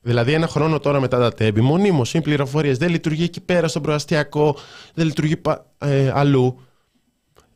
[0.00, 2.78] Δηλαδή, ένα χρόνο τώρα μετά τα τέμπη, μονίμως είναι πληροφορίες.
[2.78, 4.56] Δεν λειτουργεί εκεί πέρα στον προαστιακό,
[4.94, 5.40] δεν λειτουργεί
[5.78, 6.60] ε, αλλού.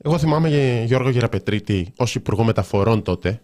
[0.04, 3.40] Εγώ θυμάμαι Γιώργο Γεραπετρίτη ως Υπουργό Μεταφορών τότε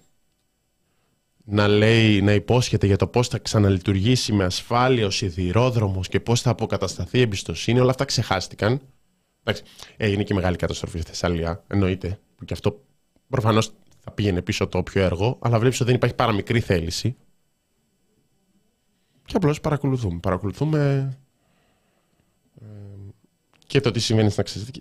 [1.51, 6.41] να λέει, να υπόσχεται για το πώς θα ξαναλειτουργήσει με ασφάλεια ο σιδηρόδρομος και πώς
[6.41, 7.81] θα αποκατασταθεί η εμπιστοσύνη.
[7.81, 8.81] Όλα αυτά ξεχάστηκαν.
[9.43, 9.63] Εντάξει,
[9.97, 12.19] έγινε και μεγάλη καταστροφή στη Θεσσαλία, εννοείται.
[12.37, 12.85] Που και αυτό
[13.29, 17.17] προφανώς θα πήγαινε πίσω το όποιο έργο, αλλά βλέπεις ότι δεν υπάρχει παραμικρή θέληση.
[19.29, 20.19] Και απλώς παρακολουθούμε.
[20.19, 21.13] Παρακολουθούμε
[22.61, 22.65] ε,
[23.67, 24.31] και το τι συμβαίνει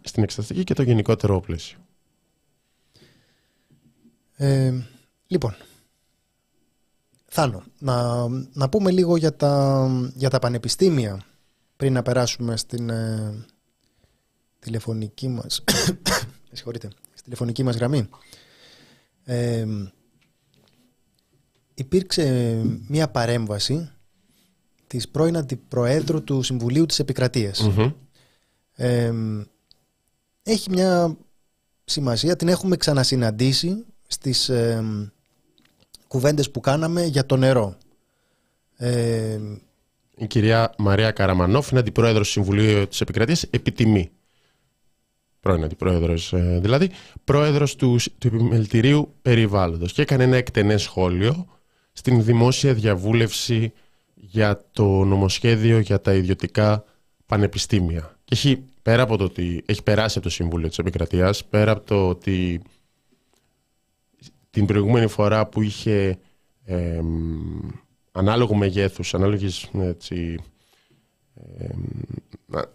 [0.03, 1.77] στην εξεταστική και το γενικότερο πλαίσιο.
[4.35, 4.73] Ε,
[5.27, 5.55] λοιπόν,
[7.25, 11.23] Θάνο, να, να πούμε λίγο για τα, για τα πανεπιστήμια
[11.77, 13.45] πριν να περάσουμε στην ε,
[14.59, 15.63] τηλεφωνική μας
[16.51, 18.09] συγχωρείτε, στη τηλεφωνική μας γραμμή.
[19.23, 19.65] Ε,
[21.73, 23.91] υπήρξε μια παρέμβαση
[24.87, 27.69] της πρώην Αντιπροέδρου του Συμβουλίου της επικρατειας
[28.75, 29.13] Ε,
[30.43, 31.17] έχει μια
[31.85, 34.83] σημασία, την έχουμε ξανασυναντήσει στις ε,
[36.07, 37.77] κουβέντες που κάναμε για το νερό.
[38.77, 39.39] Ε,
[40.17, 44.11] η κυρία Μαρία Καραμανόφ είναι αντιπρόεδρος του Συμβουλίου της Επικρατείας επιτιμή.
[45.39, 46.89] Πρώην αντιπρόεδρος ε, δηλαδή,
[47.23, 51.47] πρόεδρος του, του Επιμελητηρίου Περιβάλλοντος και έκανε ένα εκτενές σχόλιο
[51.91, 53.73] στην δημόσια διαβούλευση
[54.37, 56.83] για το νομοσχέδιο για τα ιδιωτικά
[57.25, 58.17] πανεπιστήμια.
[58.23, 61.85] Και έχει, πέρα από το ότι έχει περάσει από το Συμβούλιο της Επικρατείας, πέρα από
[61.85, 62.61] το ότι
[64.49, 66.17] την προηγούμενη φορά που είχε
[66.63, 67.01] ε,
[68.11, 70.37] ανάλογο μεγέθους, ανάλογης, έτσι,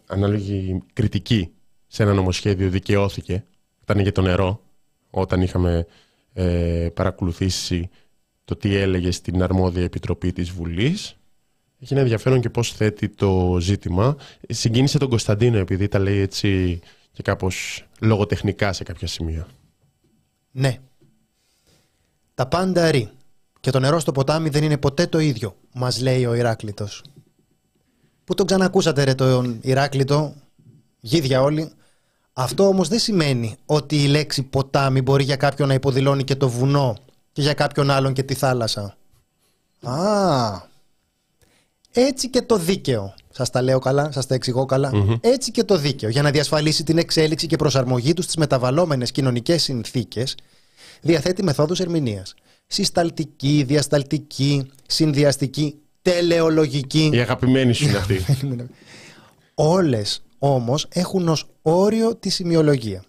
[0.06, 1.52] ανάλογη κριτική
[1.86, 3.44] σε ένα νομοσχέδιο δικαιώθηκε,
[3.82, 4.62] ήταν για το νερό,
[5.10, 5.86] όταν είχαμε
[6.32, 7.90] ε, παρακολουθήσει
[8.44, 11.16] το τι έλεγε στην αρμόδια επιτροπή της Βουλής.
[11.82, 14.16] Έχει ένα ενδιαφέρον και πώς θέτει το ζήτημα.
[14.48, 16.80] Συγκίνησε τον Κωνσταντίνο επειδή τα λέει έτσι
[17.12, 19.46] και κάπως λογοτεχνικά σε κάποια σημεία.
[20.50, 20.78] Ναι,
[22.34, 23.10] τα πάντα ρί.
[23.60, 26.88] Και το νερό στο ποτάμι δεν είναι ποτέ το ίδιο, μας λέει ο Ηράκλειτο.
[28.24, 30.34] Πού τον ξανακούσατε, ρε, τον Ηράκλειτο,
[31.00, 31.70] γίδια όλοι.
[32.32, 36.48] Αυτό όμως δεν σημαίνει ότι η λέξη ποτάμι μπορεί για κάποιον να υποδηλώνει και το
[36.48, 36.96] βουνό
[37.32, 38.96] και για κάποιον άλλον και τη θάλασσα.
[39.82, 40.70] Α,
[41.92, 43.14] έτσι και το δίκαιο.
[43.30, 44.66] Σας τα λέω καλά, σας τα εξηγώ
[45.20, 49.62] Έτσι και το δίκαιο για να διασφαλίσει την εξέλιξη και προσαρμογή τους στις μεταβαλλόμενες κοινωνικές
[49.62, 50.34] συνθήκες
[51.00, 52.34] διαθέτει μεθόδους ερμηνείας.
[52.66, 57.10] Συσταλτική, διασταλτική, συνδυαστική, τελεολογική.
[57.12, 58.24] Η αγαπημένη σου είναι αυτή.
[59.54, 63.04] Όλες όμως έχουν ως όριο τη σημειολογία.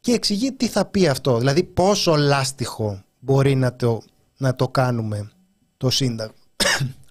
[0.00, 4.02] Και εξηγεί τι θα πει αυτό, δηλαδή πόσο λάστιχο μπορεί να το,
[4.36, 5.30] να το κάνουμε
[5.76, 6.34] το Σύνταγμα.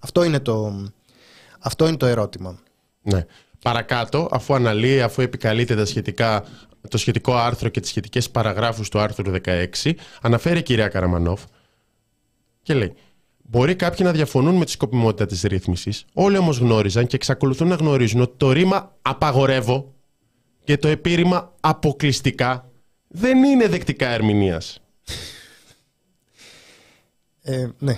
[0.04, 0.86] Αυτό, είναι το,
[1.60, 2.60] αυτό είναι το ερώτημα.
[3.02, 3.26] Ναι.
[3.62, 6.46] Παρακάτω, αφού αναλύει, αφού επικαλείται τα σχετικά
[6.90, 11.42] το σχετικό άρθρο και τις σχετικές παραγράφους του άρθρου 16, αναφέρει η κυρία Καραμανόφ
[12.62, 12.94] και λέει
[13.46, 17.76] Μπορεί κάποιοι να διαφωνούν με τη σκοπιμότητα της ρύθμισης, όλοι όμως γνώριζαν και εξακολουθούν να
[17.76, 19.94] γνωρίζουν ότι το ρήμα «απαγορεύω»
[20.64, 22.72] και το επίρρημα «αποκλειστικά»
[23.08, 24.82] δεν είναι δεκτικά ερμηνείας.
[27.42, 27.98] Ε, ναι.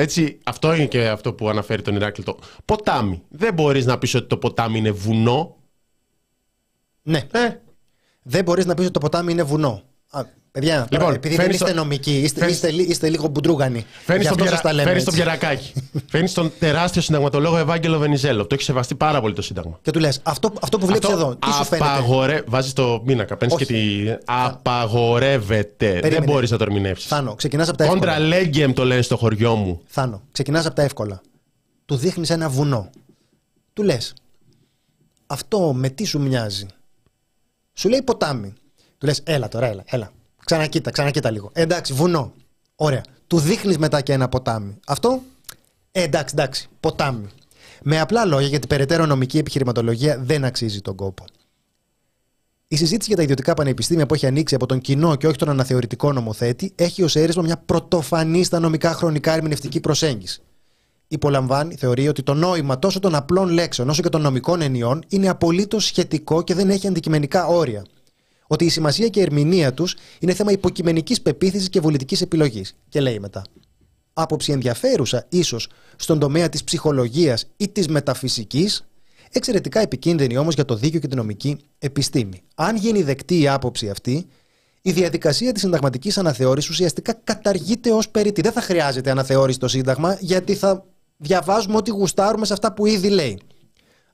[0.00, 2.38] Έτσι, αυτό είναι και αυτό που αναφέρει τον Ηράκλειο.
[2.64, 3.22] Ποτάμι.
[3.28, 5.56] Δεν μπορείς να πεις ότι το ποτάμι είναι βουνό.
[7.02, 7.26] Ναι.
[7.30, 7.54] Ε,
[8.22, 9.82] δεν μπορείς να πεις ότι το ποτάμι είναι βουνό.
[10.10, 13.86] Α, παιδιά, λοιπόν, επειδή δεν είστε νομικοί, είστε, είστε, είστε, λίγο μπουντρούγανοι.
[14.04, 14.56] Φέρνει τον, πιερα...
[14.56, 15.72] φέρνεις τον Πιερακάκη.
[16.08, 18.46] Φέρνει τον τεράστιο συνταγματολόγο Ευάγγελο Βενιζέλο.
[18.46, 19.78] Το έχει σεβαστεί πάρα πολύ το Σύνταγμα.
[19.82, 22.42] Και του λες, αυτό, αυτό που βλέπεις εδώ, τι σου φαίνεται; Απαγορε...
[22.46, 23.78] Βάζεις το μήνακα, παίρνεις και τη.
[24.24, 25.86] Απαγορεύεται.
[25.86, 26.14] Περίμενε.
[26.14, 27.08] Δεν μπορείς να το ερμηνεύσεις.
[27.08, 28.00] Θάνο, ξεκινάς από τα εύκολα.
[28.00, 29.80] Κόντρα λέγκεμ το λένε στο χωριό μου.
[29.86, 31.20] Θάνο, ξεκινάς από τα εύκολα.
[31.84, 32.90] Του δείχνεις ένα βουνό.
[33.72, 34.14] Του λες,
[35.26, 36.66] αυτό με τι σου μοιάζει;
[37.74, 38.52] Σου λέει ποτάμι.
[39.00, 40.12] Του λες, έλα τώρα, έλα, έλα.
[40.44, 41.50] Ξανακοίτα, ξανακοίτα λίγο.
[41.52, 42.32] Ε, εντάξει, βουνό.
[42.74, 43.02] Ωραία.
[43.26, 44.78] Του δείχνεις μετά και ένα ποτάμι.
[44.86, 45.22] Αυτό,
[45.92, 47.28] ε, εντάξει, εντάξει, ποτάμι.
[47.82, 51.24] Με απλά λόγια, γιατί περαιτέρω νομική επιχειρηματολογία δεν αξίζει τον κόπο.
[52.68, 55.48] Η συζήτηση για τα ιδιωτικά πανεπιστήμια που έχει ανοίξει από τον κοινό και όχι τον
[55.48, 60.42] αναθεωρητικό νομοθέτη έχει ως αίρισμα μια πρωτοφανή στα νομικά χρονικά ερμηνευτική προσέγγιση
[61.12, 65.28] υπολαμβάνει, θεωρεί ότι το νόημα τόσο των απλών λέξεων όσο και των νομικών ενιών είναι
[65.28, 67.84] απολύτως σχετικό και δεν έχει αντικειμενικά όρια.
[68.52, 72.76] Ότι η σημασία και η ερμηνεία τους είναι θέμα υποκειμενικής πεποίθησης και πολιτική επιλογής.
[72.88, 73.44] Και λέει μετά.
[74.12, 78.84] Άποψη ενδιαφέρουσα ίσως στον τομέα της ψυχολογίας ή της μεταφυσικής,
[79.32, 82.42] Εξαιρετικά επικίνδυνη όμως για το δίκαιο και την νομική επιστήμη.
[82.54, 84.26] Αν γίνει δεκτή η άποψη αυτή,
[84.82, 88.40] η διαδικασία της συνταγματικής αναθεώρησης ουσιαστικά καταργείται ως περίτη.
[88.40, 90.84] Δεν θα χρειάζεται αναθεώρηση το Σύνταγμα, γιατί θα
[91.16, 93.40] διαβάζουμε ό,τι γουστάρουμε σε αυτά που ήδη λέει.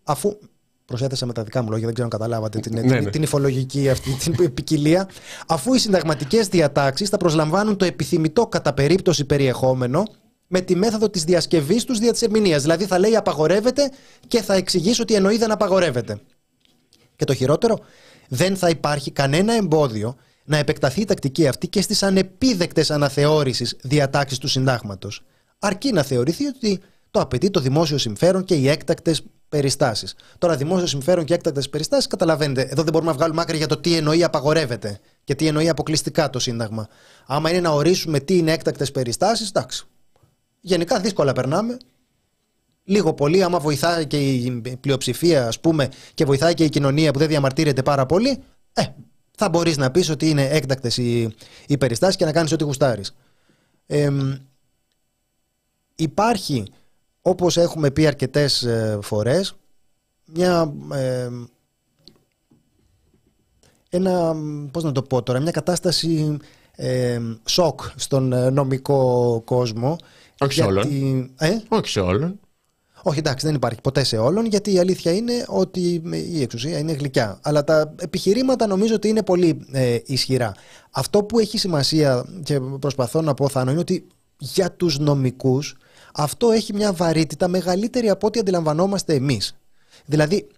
[0.02, 0.38] Αφού.
[0.86, 3.10] Προσέθεσα με τα δικά μου λόγια, δεν ξέρω αν καταλάβατε την, Ναι, την, ναι.
[3.10, 5.08] την υφολογική αυτή την ποικιλία.
[5.46, 10.02] Αφού οι συνταγματικές διατάξεις θα προσλαμβάνουν το επιθυμητό κατά περίπτωση περιεχόμενο
[10.46, 12.62] με τη μέθοδο της διασκευής τους δια της ερμηνείας.
[12.62, 13.90] Δηλαδή θα λέει απαγορεύεται
[14.28, 16.20] και θα εξηγήσει ότι εννοεί δεν απαγορεύεται.
[17.16, 17.78] Και το χειρότερο,
[18.28, 24.38] δεν θα υπάρχει κανένα εμπόδιο να επεκταθεί η τακτική αυτή και στις ανεπίδεκτες αναθεώρησεις διατάξεις
[24.38, 25.22] του συντάγματος.
[25.58, 26.80] Αρκεί να θεωρηθεί ότι
[27.16, 30.14] το απαιτεί το δημόσιο συμφέρον και οι έκτακτες περιστάσεις.
[30.38, 33.76] Τώρα, δημόσιο συμφέρον και έκτακτες περιστάσεις, καταλαβαίνετε, εδώ δεν μπορούμε να βγάλουμε άκρη για το
[33.76, 36.88] τι εννοεί απαγορεύεται και τι εννοεί αποκλειστικά το Σύνταγμα.
[37.26, 39.86] Άμα είναι να ορίσουμε τι είναι έκτακτες περιστάσεις, εντάξει.
[40.60, 41.76] Γενικά δύσκολα περνάμε.
[42.84, 47.18] Λίγο πολύ, άμα βοηθάει και η πλειοψηφία, ας πούμε, και βοηθάει και η κοινωνία που
[47.18, 48.82] δεν διαμαρτύρεται πάρα πολύ, ε,
[49.36, 51.34] θα μπορείς να πεις ότι είναι έκτακτες οι,
[51.66, 53.14] οι περιστάσεις και να κάνεις ό,τι γουστάρεις.
[53.86, 54.38] Εμ,
[55.96, 56.64] υπάρχει,
[57.28, 59.56] όπως έχουμε πει αρκετές ε, φορές,
[60.24, 61.28] μια, ε,
[63.90, 64.36] ένα,
[64.70, 66.36] πώς να το πω τώρα, μια κατάσταση
[66.76, 69.96] ε, σοκ στον ε, νομικό κόσμο.
[70.40, 70.88] Όχι σε όλον.
[70.88, 72.40] Γιατί- Ε; Όχι σε όλων.
[73.02, 76.92] Όχι, εντάξει, δεν υπάρχει ποτέ σε όλων, γιατί η αλήθεια είναι ότι η εξουσία είναι
[76.92, 77.38] γλυκιά.
[77.42, 80.54] Αλλά τα επιχειρήματα νομίζω ότι είναι πολύ ε, ισχυρά.
[80.90, 84.06] Αυτό που έχει σημασία και προσπαθώ να πω, Θάνο, είναι ότι
[84.38, 85.76] για τους νομικούς
[86.16, 89.56] αυτό έχει μια βαρύτητα μεγαλύτερη από ό,τι αντιλαμβανόμαστε εμείς.
[90.04, 90.48] Δηλαδή,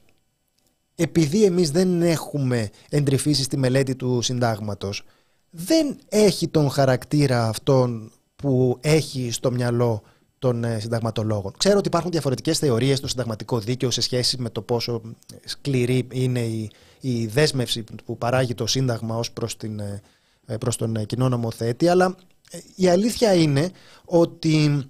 [0.95, 5.03] επειδή εμείς δεν έχουμε εντρυφήσει στη μελέτη του συντάγματος,
[5.51, 10.03] δεν έχει τον χαρακτήρα αυτόν που έχει στο μυαλό
[10.39, 11.53] των ε, συνταγματολόγων.
[11.59, 15.01] Ξέρω ότι υπάρχουν διαφορετικές θεωρίες στο συνταγματικό δίκαιο σε σχέση με το πόσο
[15.45, 20.03] σκληρή είναι η, η δέσμευση που παράγει το σύνταγμα ως προς, την, ε,
[20.47, 22.17] ε, προς τον ε, κοινό νομοθέτη, αλλά
[22.51, 23.71] ε, η αλήθεια είναι
[24.05, 24.89] ότι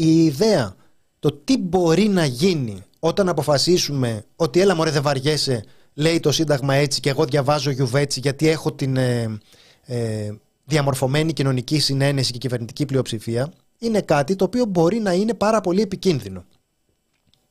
[0.00, 0.74] η ιδέα
[1.18, 6.74] το τι μπορεί να γίνει όταν αποφασίσουμε ότι έλα μωρέ δεν βαριέσαι λέει το σύνταγμα
[6.74, 9.38] έτσι και εγώ διαβάζω γιουβέτσι γιατί έχω την ε,
[9.84, 10.32] ε,
[10.64, 15.80] διαμορφωμένη κοινωνική συνένεση και κυβερνητική πλειοψηφία είναι κάτι το οποίο μπορεί να είναι πάρα πολύ
[15.80, 16.44] επικίνδυνο.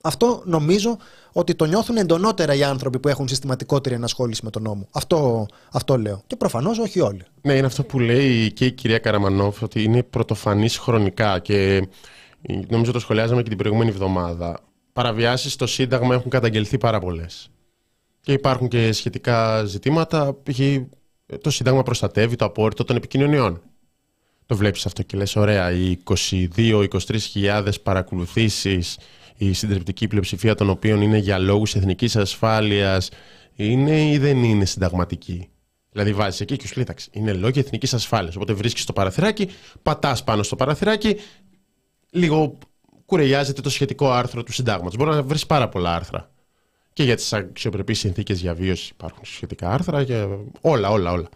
[0.03, 0.97] Αυτό νομίζω
[1.31, 4.88] ότι το νιώθουν εντονότερα οι άνθρωποι που έχουν συστηματικότερη ενασχόληση με τον νόμο.
[4.91, 6.23] Αυτό, αυτό λέω.
[6.27, 7.23] Και προφανώς όχι όλοι.
[7.41, 11.88] Ναι, είναι αυτό που λέει και η κυρία Καραμανόφ, ότι είναι πρωτοφανής χρονικά και
[12.69, 14.60] νομίζω το σχολιάζαμε και την προηγούμενη εβδομάδα.
[14.93, 17.49] Παραβιάσεις στο Σύνταγμα έχουν καταγγελθεί πάρα πολλές.
[18.21, 20.38] Και υπάρχουν και σχετικά ζητήματα.
[20.43, 20.60] π.χ.
[21.41, 23.62] Το Σύνταγμα προστατεύει το απόρριτο των επικοινωνιών.
[24.45, 25.97] Το βλέπεις αυτό και λες, ωραία, οι
[26.55, 26.88] 22-23
[27.19, 28.97] χιλιάδες παρακολουθήσεις,
[29.38, 33.10] η συντριπτική πλειοψηφία των οποίων είναι για λόγους εθνικής ασφάλειας,
[33.55, 35.49] είναι ή δεν είναι συνταγματική;
[35.91, 38.36] Δηλαδή βάζεις εκεί και σου λέει: Εντάξει, είναι λόγια εθνικής ασφάλειας.
[38.36, 39.49] Οπότε βρίσκεις το παραθυράκι,
[39.81, 41.15] πατάς πάνω στο παραθυράκι,
[42.17, 42.58] λίγο
[43.06, 44.95] κουρελιάζεται το σχετικό άρθρο του συντάγματος.
[44.95, 46.32] Μπορεί να βρεις πάρα πολλά άρθρα.
[46.93, 50.03] Και για τις αξιοπρεπείς συνθήκες διαβίωσης υπάρχουν σχετικά άρθρα.
[50.03, 50.27] Και
[50.62, 51.30] όλα, όλα, όλα.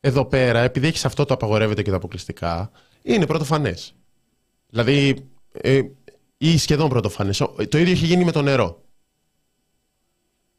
[0.00, 2.70] Εδώ πέρα, επειδή έχεις αυτό το απαγορεύεται και το αποκλειστικά,
[3.02, 3.94] είναι πρωτοφανές.
[4.70, 5.16] Δηλαδή,
[5.52, 5.80] ε,
[6.38, 7.38] ή σχεδόν πρωτοφανές.
[7.68, 8.80] Το ίδιο έχει γίνει με το νερό.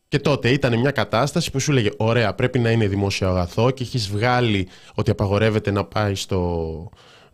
[0.08, 3.84] Και τότε ήταν μια κατάσταση που σου λέγε: Ωραία, πρέπει να είναι δημόσιο αγαθό και
[3.84, 6.89] έχεις βγάλει ότι απαγορεύεται να πάει στο,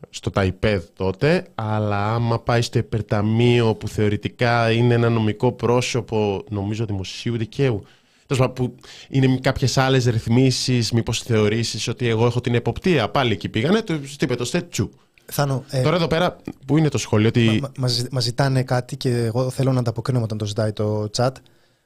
[0.09, 6.85] στο ΤΑΙΠΕΔ τότε, αλλά άμα πάει στο υπερταμείο που θεωρητικά είναι ένα νομικό πρόσωπο, νομίζω
[6.85, 7.83] δημοσίου δικαίου,
[8.27, 8.75] τέλος πάντων, που
[9.09, 13.09] είναι κάποιες άλλες ρυθμίσεις, μήπως θεωρήσεις ότι εγώ έχω την εποπτεία.
[13.09, 14.89] Πάλι εκεί πήγανε, το είπε το στέτσου.
[15.25, 17.59] Θάνο, ε, Τώρα εδώ πέρα, που είναι το σχόλιο, ότι.
[17.61, 21.31] Μα, μας, μας ζητάνε κάτι και εγώ θέλω να ανταποκρίνω όταν το ζητάει το chat.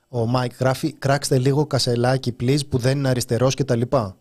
[0.08, 4.17] Ο Μάικ γράφει: Κράξτε λίγο Κασελάκη, please, που δεν είναι αριστερός και τα λοιπά.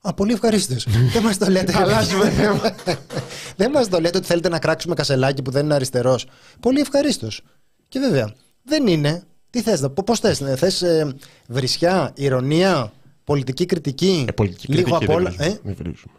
[0.00, 0.74] Α, πολύ ευχαρίστω.
[1.14, 1.76] δεν μας το λέτε.
[1.76, 2.74] Αλλάζουμε θέμα.
[3.56, 6.26] δεν μας το λέτε ότι θέλετε να κράξουμε κασελάκι που δεν είναι αριστερός.
[6.60, 7.42] Πολύ ευχαρίστως.
[7.88, 9.22] Και βέβαια, δεν είναι.
[9.50, 11.14] Τι θες, πώς θες, θες ε,
[11.46, 12.92] βρισιά, ηρωνία,
[13.24, 14.24] πολιτική κριτική.
[14.28, 15.30] Ε, πολιτική λίγο κριτική απ' όλα.
[15.30, 15.60] δεν βρίζουμε.
[15.64, 16.14] Ε; Δεν βρίζουμε.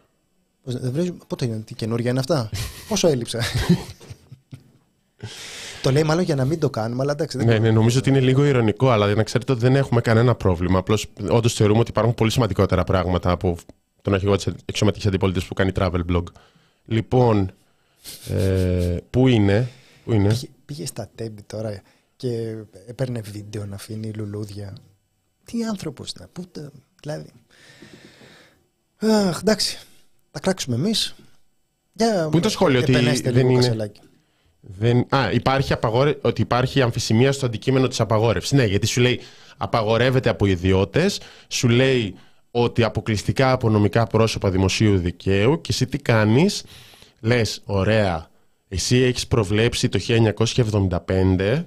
[0.64, 1.18] Πώς Δεν βρίζουμε.
[1.28, 2.50] Πότε είναι, τι καινούργια είναι αυτά;
[2.90, 3.40] Πόσο έλειψα;
[5.82, 7.38] Το λέει μάλλον για να μην το κάνουμε, αλλά εντάξει.
[7.38, 10.02] δεν Ναι, το- ναι, νομίζω ότι είναι λίγο ηρωνικό, αλλά να ξέρετε ότι δεν έχουμε
[10.02, 10.80] κανένα πρόβλημα.
[10.80, 13.58] Απλώς όντως θεωρούμε ότι υπάρχουν πολύ σημαντικότερα πράγματα από
[14.02, 16.24] τον αρχηγό της εξωματικής αντιπολίτευσης που κάνει travel blog.
[16.86, 17.52] Λοιπόν,
[18.30, 19.70] ε, πού είναι,
[20.06, 21.82] πού είναι; Πήγε, πήγε στα τέμπη τώρα
[22.16, 22.56] και
[22.88, 24.74] έπαιρνε βίντεο να αφήνει λουλούδια.
[25.44, 27.30] Τι άνθρωπος ήταν, πού τα- δηλαδή.
[28.98, 29.78] Αχ, εντάξει.
[30.32, 31.16] Θα κράξουμε εμείς.
[31.98, 33.92] Πού είναι το σχόλιο ότι δεν είναι-
[34.62, 35.06] Δεν...
[35.10, 36.18] Α, υπάρχει απαγόρε...
[36.22, 38.52] ότι υπάρχει αμφισημία στο αντικείμενο της απαγόρευσης.
[38.52, 39.20] Ναι, γιατί σου λέει
[39.58, 42.16] απαγορεύεται από ιδιώτες, σου λέει
[42.52, 46.64] ότι αποκλειστικά από νομικά πρόσωπα δημοσίου δικαίου και εσύ τι κάνεις,
[47.20, 48.30] λες ωραία,
[48.68, 50.00] εσύ έχεις προβλέψει το
[51.08, 51.64] 1975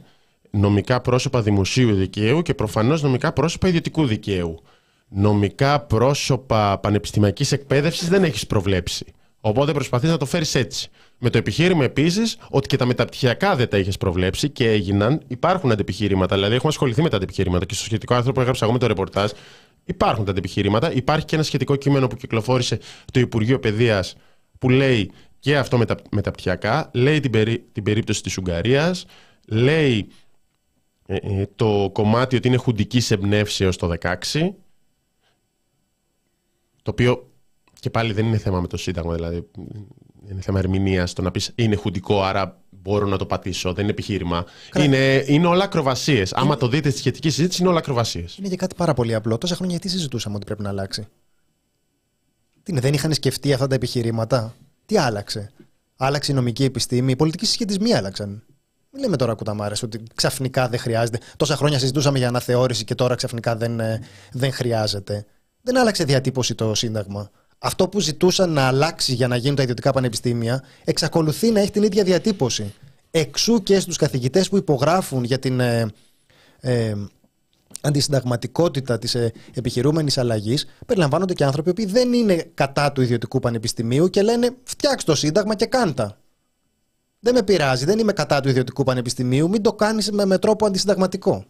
[0.51, 4.63] νομικά πρόσωπα δημοσίου δικαίου και προφανώς νομικά πρόσωπα ιδιωτικού δικαίου.
[5.09, 9.05] Νομικά πρόσωπα πανεπιστημιακής εκπαίδευσης δεν έχεις προβλέψει.
[9.41, 10.91] Οπότε προσπαθείς να το φέρεις έτσι.
[11.18, 15.22] Με το επιχείρημα επίσης ότι και τα μεταπτυχιακά δεν τα είχες προβλέψει και έγιναν.
[15.27, 16.35] Υπάρχουν αντιπιχείρηματα.
[16.35, 18.87] Δηλαδή, έχουμε ασχοληθεί με τα αντιπιχείρηματα και στο σχετικό άρθρο που έγραψα εγώ με το
[18.87, 19.31] ρεπορτάζ
[19.85, 20.92] υπάρχουν τα αντιπιχείρηματα.
[20.92, 22.79] Υπάρχει και ένα σχετικό κείμενο που κυκλοφόρησε
[23.12, 24.16] το Υπουργείο Παιδείας
[24.59, 26.90] που λέει και αυτό με τα μεταπτυχιακά.
[26.94, 29.07] Λέει την, περί, την περίπτωση της Ουγγαρίας.
[29.46, 30.09] Λέει
[31.07, 34.50] ε, ε, το κομμάτι ότι είναι χουντικής εμπνεύσεως το 16.
[36.83, 37.29] Το οποίο
[37.81, 39.14] και πάλι δεν είναι θέμα με το Σύνταγμα.
[39.14, 39.50] Δηλαδή,
[40.31, 43.73] είναι θέμα ερμηνείας το να πεις είναι χουντικό, άρα μπορώ να το πατήσω.
[43.73, 44.45] Δεν είναι επιχείρημα.
[44.77, 46.33] Είναι, είναι όλα ακροβασίες.
[46.33, 48.37] Άμα το δείτε στη σχετική συζήτηση, είναι όλα ακροβασίες.
[48.37, 49.39] Είναι και κάτι πάρα πολύ απλό.
[49.39, 51.07] Τόσα χρόνια γιατί συζητούσαμε ότι πρέπει να αλλάξει;
[52.63, 54.55] Τι είναι, δεν είχαν σκεφτεί αυτά τα επιχειρήματα;
[54.87, 55.53] Τι άλλαξε;
[55.97, 57.13] Άλλαξε η νομική επιστήμη.
[57.13, 58.43] Οι πολιτικοί συσχετισμοί άλλαξαν.
[58.91, 61.19] Μην λέμε τώρα κουταμάρες ότι ξαφνικά δεν χρειάζεται.
[61.37, 64.01] Τόσα χρόνια συζητούσαμε για αναθεώρηση και τώρα ξαφνικά δεν, ε,
[64.33, 65.27] δεν χρειάζεται.
[65.63, 67.31] Δεν άλλαξε διατύπωση το Σύνταγμα
[67.64, 71.83] αυτό που ζητούσαν να αλλάξει για να γίνουν τα ιδιωτικά πανεπιστήμια εξακολουθεί να έχει την
[71.83, 72.74] ίδια διατύπωση.
[73.11, 75.92] Εξού και στους καθηγητές που υπογράφουν για την ε,
[76.61, 76.94] ε,
[77.81, 84.11] αντισυνταγματικότητα της ε, επιχειρούμενης αλλαγής περιλαμβάνονται και άνθρωποι που δεν είναι κατά του ιδιωτικού πανεπιστημίου
[84.11, 86.18] και λένε φτιάξ το σύνταγμα και κάντα.
[87.20, 90.66] Δεν με πειράζει, δεν είμαι κατά του ιδιωτικού πανεπιστημίου, μην το κάνεις με, με τρόπο
[90.66, 91.44] αντισυνταγματικό.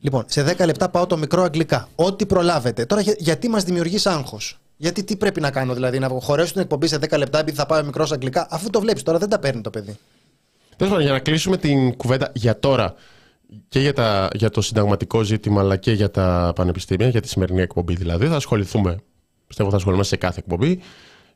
[0.00, 1.88] Λοιπόν, σε 10 λεπτά πάω το μικρό αγγλικά.
[1.94, 2.84] Ό,τι προλάβετε.
[2.84, 6.86] Τώρα, γιατί μας δημιουργείς άγχος; Γιατί τι πρέπει να κάνω, δηλαδή, να χωρέσω την εκπομπή
[6.86, 9.60] σε 10 λεπτά επειδή θα πάω μικρός αγγλικά, αφού το βλέπεις τώρα, δεν τα παίρνει
[9.60, 9.98] το παιδί.
[10.76, 12.94] Τέλος πάντων, για να κλείσουμε την κουβέντα για τώρα
[13.68, 17.60] και για, τα, για το συνταγματικό ζήτημα, αλλά και για τα πανεπιστήμια, για τη σημερινή
[17.60, 18.96] εκπομπή δηλαδή, θα ασχοληθούμε.
[19.46, 20.80] Πιστεύω θα ασχολούμαστε σε κάθε εκπομπή.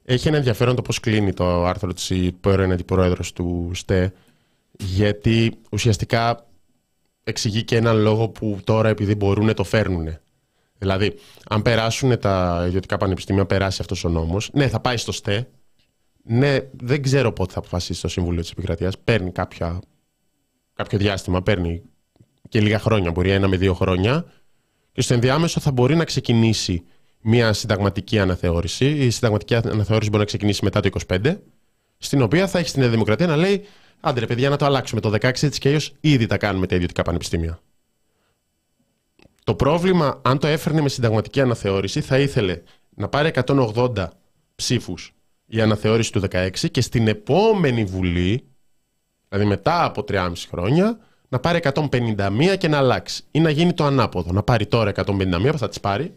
[0.05, 4.12] Έχει ένα ενδιαφέρον το πώς κλείνει το άρθρο της πρώην αντιπρόεδρο του ΣΤΕ,
[4.79, 6.47] γιατί ουσιαστικά
[7.25, 10.18] εξηγεί και έναν λόγο που τώρα επειδή μπορούν το φέρνουν.
[10.79, 11.14] Δηλαδή,
[11.49, 15.49] αν περάσουν τα ιδιωτικά πανεπιστήμια, περάσει αυτός ο νόμος, ναι, θα πάει στο ΣΤΕ.
[16.25, 18.99] Ναι, δεν ξέρω πότε θα αποφασίσει το Συμβούλιο της Επικρατείας.
[18.99, 19.81] Παίρνει κάποια,
[20.75, 21.83] κάποιο διάστημα, παίρνει
[22.49, 24.25] και λίγα χρόνια, μπορεί ένα με δύο χρόνια.
[24.93, 26.85] Και στο ενδιάμεσο θα μπορεί να ξεκινήσει
[27.20, 28.87] μια συνταγματική αναθεώρηση.
[28.87, 31.37] Η συνταγματική αναθεώρηση μπορεί να ξεκινήσει μετά το 25,
[31.99, 33.64] στην οποία θα έχει την Δημοκρατία να λέει
[34.07, 35.01] Άντε ρε παιδιά να το αλλάξουμε.
[35.01, 37.59] Το 16 έτσι και αλλιώς ήδη τα κάνουμε τα ιδιωτικά πανεπιστήμια.
[39.45, 42.63] Το πρόβλημα, αν το έφερνε με συνταγματική αναθεώρηση, θα ήθελε
[42.95, 44.09] να πάρει 180
[44.55, 45.15] ψήφους
[45.47, 48.47] η αναθεώρηση του 16 και στην επόμενη Βουλή,
[49.29, 50.99] δηλαδή μετά από 3,5 χρόνια,
[51.29, 53.23] να πάρει 151 και να αλλάξει.
[53.31, 54.33] Ή να γίνει το ανάποδο.
[54.33, 56.15] Να πάρει τώρα 151 που θα τις πάρει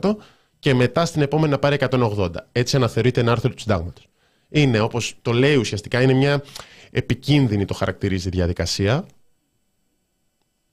[0.00, 0.16] 100%
[0.58, 2.30] και μετά στην επόμενη να πάρει 180.
[2.52, 4.08] Έτσι αναθεωρείται ένα άρθρο του συντάγματος.
[4.48, 6.42] Είναι όπως το λέει ουσιαστικά, είναι μια
[6.94, 9.06] επικίνδυνη το χαρακτηρίζει η διαδικασία.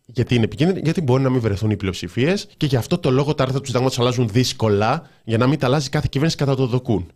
[0.06, 3.36] Γιατί είναι επικίνδυνη, γιατί μπορεί να μην βρεθούν οι πλειοψηφίες και γι' αυτό το λόγο
[3.36, 6.66] τα άρθρα του συντάγματος αλλάζουν δύσκολα για να μην τα αλλάζει κάθε κυβέρνηση κατά το
[6.66, 7.12] δοκούν.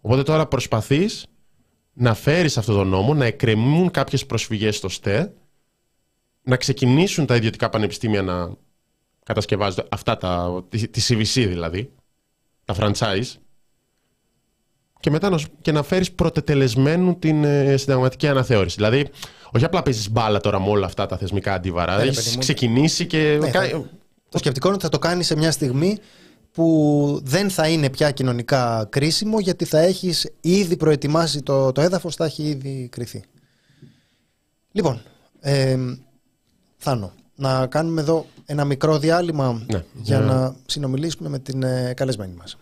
[0.00, 1.26] Οπότε τώρα προσπαθείς
[1.92, 5.34] να φέρεις αυτό το νόμο, να εκκρεμούν κάποιες προσφυγές στο ΣΤΕ,
[6.42, 8.56] να ξεκινήσουν τα ιδιωτικά πανεπιστήμια να
[9.22, 10.64] κατασκευάζονται αυτά τα.
[10.68, 11.92] τη, τη CVC δηλαδή,
[12.64, 13.34] τα franchise,
[15.00, 18.76] και μετά να, και να φέρεις πρωτετελεσμένου την ε, συνταγματική αναθεώρηση.
[18.76, 19.08] Δηλαδή,
[19.52, 21.96] όχι απλά παίζεις μπάλα τώρα με όλα αυτά τα θεσμικά αντίβαρα.
[21.96, 23.38] Ναι, έχεις ξεκινήσει και.
[23.40, 23.50] Ναι,
[24.28, 25.98] Το σκεπτικό είναι ότι θα το κάνεις σε μια στιγμή
[26.52, 32.14] που δεν θα είναι πια κοινωνικά κρίσιμο γιατί θα έχεις ήδη προετοιμάσει το, το έδαφος,
[32.14, 33.22] θα έχει ήδη κρυθεί.
[34.72, 35.02] Λοιπόν,
[35.40, 35.76] ε,
[36.76, 42.34] Θάνο, να κάνουμε εδώ ένα μικρό διάλειμμα ναι, για να συνομιλήσουμε με την ε, καλεσμένη
[42.34, 42.56] μας.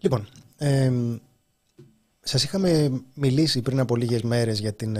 [0.00, 0.28] Λοιπόν,
[0.58, 0.92] ε,
[2.20, 4.96] σας είχαμε μιλήσει πριν από λίγες μέρες για την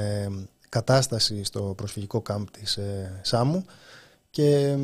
[0.68, 3.64] κατάσταση στο προσφυγικό κάμπ της ε, Σάμου
[4.30, 4.76] και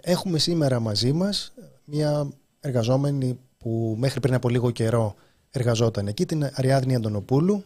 [0.00, 1.54] έχουμε σήμερα μαζί μας
[1.84, 2.28] μια
[2.60, 5.14] εργαζόμενη που μέχρι πριν από λίγο καιρό
[5.50, 7.64] εργαζόταν εκεί, την Αριάδνη Αντωνοπούλου.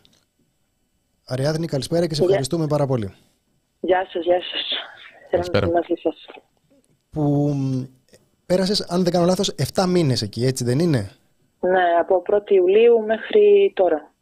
[1.26, 3.14] Αριάδνη, καλησπέρα και σε ευχαριστούμε πάρα πολύ.
[3.80, 4.62] Γεια σας, γεια σας.
[5.30, 5.68] Καλησπέρα.
[6.02, 6.26] σας.
[7.10, 7.54] Που
[8.46, 11.10] πέρασες, αν δεν κάνω λάθος, 7 μήνες εκεί, έτσι δεν είναι;
[11.60, 14.12] Ναι, από 1η Ιουλίου μέχρι τώρα.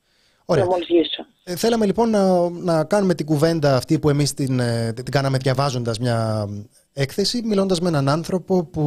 [0.45, 0.65] Ωραία.
[0.65, 1.27] Να μόλις γυρίσω.
[1.45, 5.39] Ε, θέλαμε λοιπόν να, να κάνουμε την κουβέντα αυτή που εμείς την, ε, την κάναμε
[5.39, 6.49] διαβάζοντας μια
[6.93, 8.85] έκθεση, μιλώντας με έναν άνθρωπο που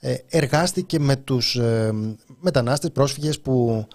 [0.00, 1.92] ε, εργάστηκε με τους ε,
[2.40, 3.86] μετανάστες, πρόσφυγες που,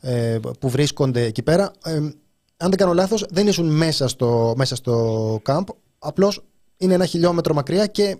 [0.00, 1.70] ε, που βρίσκονται εκεί πέρα.
[2.56, 5.66] αν δεν κάνω λάθος, δεν ήσουν μέσα στο, μέσα στο κάμπ,
[5.98, 6.44] απλώς
[6.76, 8.16] είναι ένα χιλιόμετρο μακριά και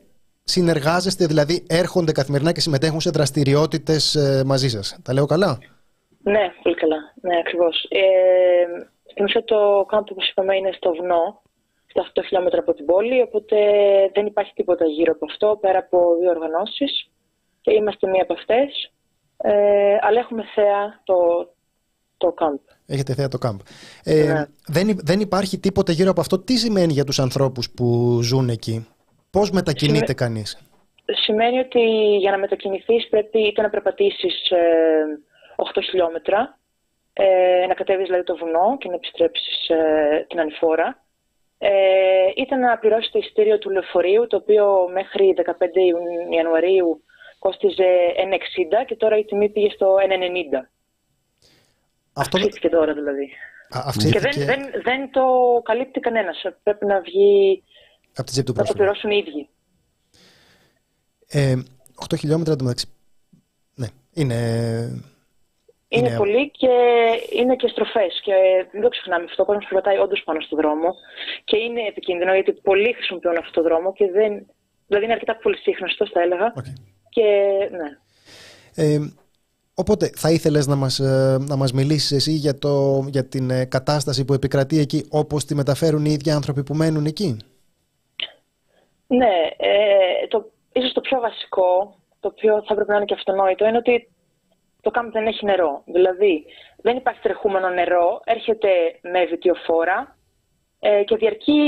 [0.50, 4.02] συνεργάζεστε, δηλαδή έρχονται καθημερινά και συμμετέχουν σε δραστηριότητες
[4.46, 4.98] μαζί σας.
[5.02, 5.58] Τα λέω καλά;
[6.22, 6.96] Ναι, πολύ καλά.
[7.20, 7.86] Ναι, ακριβώς.
[7.88, 8.64] Ε,
[9.10, 11.42] στην ουσία το κάμπ, όπως είπαμε, είναι στο βουνό,
[11.86, 13.56] στα 8 χιλιόμετρα από την πόλη, οπότε
[14.14, 17.10] δεν υπάρχει τίποτα γύρω από αυτό, πέρα από δύο οργανώσεις
[17.60, 18.92] και είμαστε μία από αυτές.
[19.36, 21.14] Ε, αλλά έχουμε θέα το,
[22.16, 22.58] το κάμπ.
[22.86, 23.58] Έχετε θέα το κάμπ.
[24.04, 24.44] Ε, ναι.
[24.66, 26.38] δεν, δεν υπάρχει τίποτα γύρω από αυτό.
[26.38, 28.86] Τι σημαίνει για τους ανθρώπους που ζουν εκεί;
[29.30, 30.14] Πώς μετακινείται Σημαίνει...
[30.14, 30.58] κανείς;
[31.04, 34.58] Σημαίνει ότι για να μετακινηθείς πρέπει είτε να περπατήσεις ε,
[35.74, 36.58] 8 χιλιόμετρα,
[37.12, 41.04] ε, να κατέβεις δηλαδή το βουνό και να επιστρέψεις ε, την ανηφόρα,
[41.58, 41.70] ε,
[42.36, 45.52] είτε να πληρώσεις το ειστήριο του λεωφορείου, το οποίο μέχρι 15
[46.30, 47.02] Ιανουαρίου
[47.38, 47.88] κόστιζε
[48.80, 50.04] 1,60 και τώρα η τιμή πήγε στο 1,90.
[52.12, 52.36] Αυτό...
[52.36, 53.28] Αυξήθηκε τώρα δηλαδή.
[53.70, 54.18] αυξήθηκε...
[54.18, 55.24] Και δεν, δεν, δεν το
[55.64, 56.44] καλύπτει κανένας.
[56.62, 57.62] Πρέπει να βγει...
[58.16, 59.48] Από τη του να το πληρώσουν οι ίδιοι.
[61.26, 61.56] Ε,
[62.08, 62.86] 8 χιλιόμετρα μεταξύ.
[63.74, 64.34] Ναι, είναι
[65.92, 66.74] είναι, πολύ και
[67.38, 68.20] είναι και στροφές.
[68.22, 68.34] Και
[68.72, 69.42] δεν το ξεχνάμε αυτό.
[69.42, 70.88] Ο κόσμος περπατάει όντως πάνω στον δρόμο.
[71.44, 74.46] Και είναι επικίνδυνο γιατί πολλοί χρησιμοποιούν αυτό το δρόμο και δεν.
[74.86, 76.52] Δηλαδή είναι αρκετά πολύ σύγχρονος, θα έλεγα.
[76.56, 76.74] Okay.
[77.08, 77.26] Και
[77.70, 77.90] ναι.
[78.74, 79.12] Ε,
[79.74, 83.64] οπότε θα ήθελες να μας, ε, να μας μιλήσεις εσύ για, το, για την ε,
[83.64, 87.36] κατάσταση που επικρατεί εκεί όπως τη μεταφέρουν οι ίδιοι άνθρωποι που μένουν εκεί;
[89.12, 93.66] Ναι, ε, το, ίσως το πιο βασικό, το οποίο θα πρέπει να είναι και αυτονόητο,
[93.66, 94.10] είναι ότι
[94.80, 95.82] το κάμπ δεν έχει νερό.
[95.86, 96.46] Δηλαδή,
[96.76, 98.68] δεν υπάρχει τρεχούμενο νερό, έρχεται
[99.02, 100.16] με βιτιοφόρα
[100.80, 101.62] ε, και διαρκεί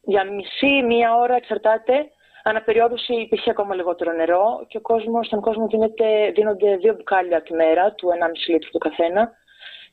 [0.00, 2.10] για μισή, μία ώρα, εξαρτάται.
[2.42, 7.54] Αναπεριόδους υπήρχε ακόμα λιγότερο νερό και ο κόσμος, στον κόσμο δίνεται, δίνονται δύο μπουκάλια τη
[7.54, 9.32] μέρα, του 1,5 λίτρου του καθένα.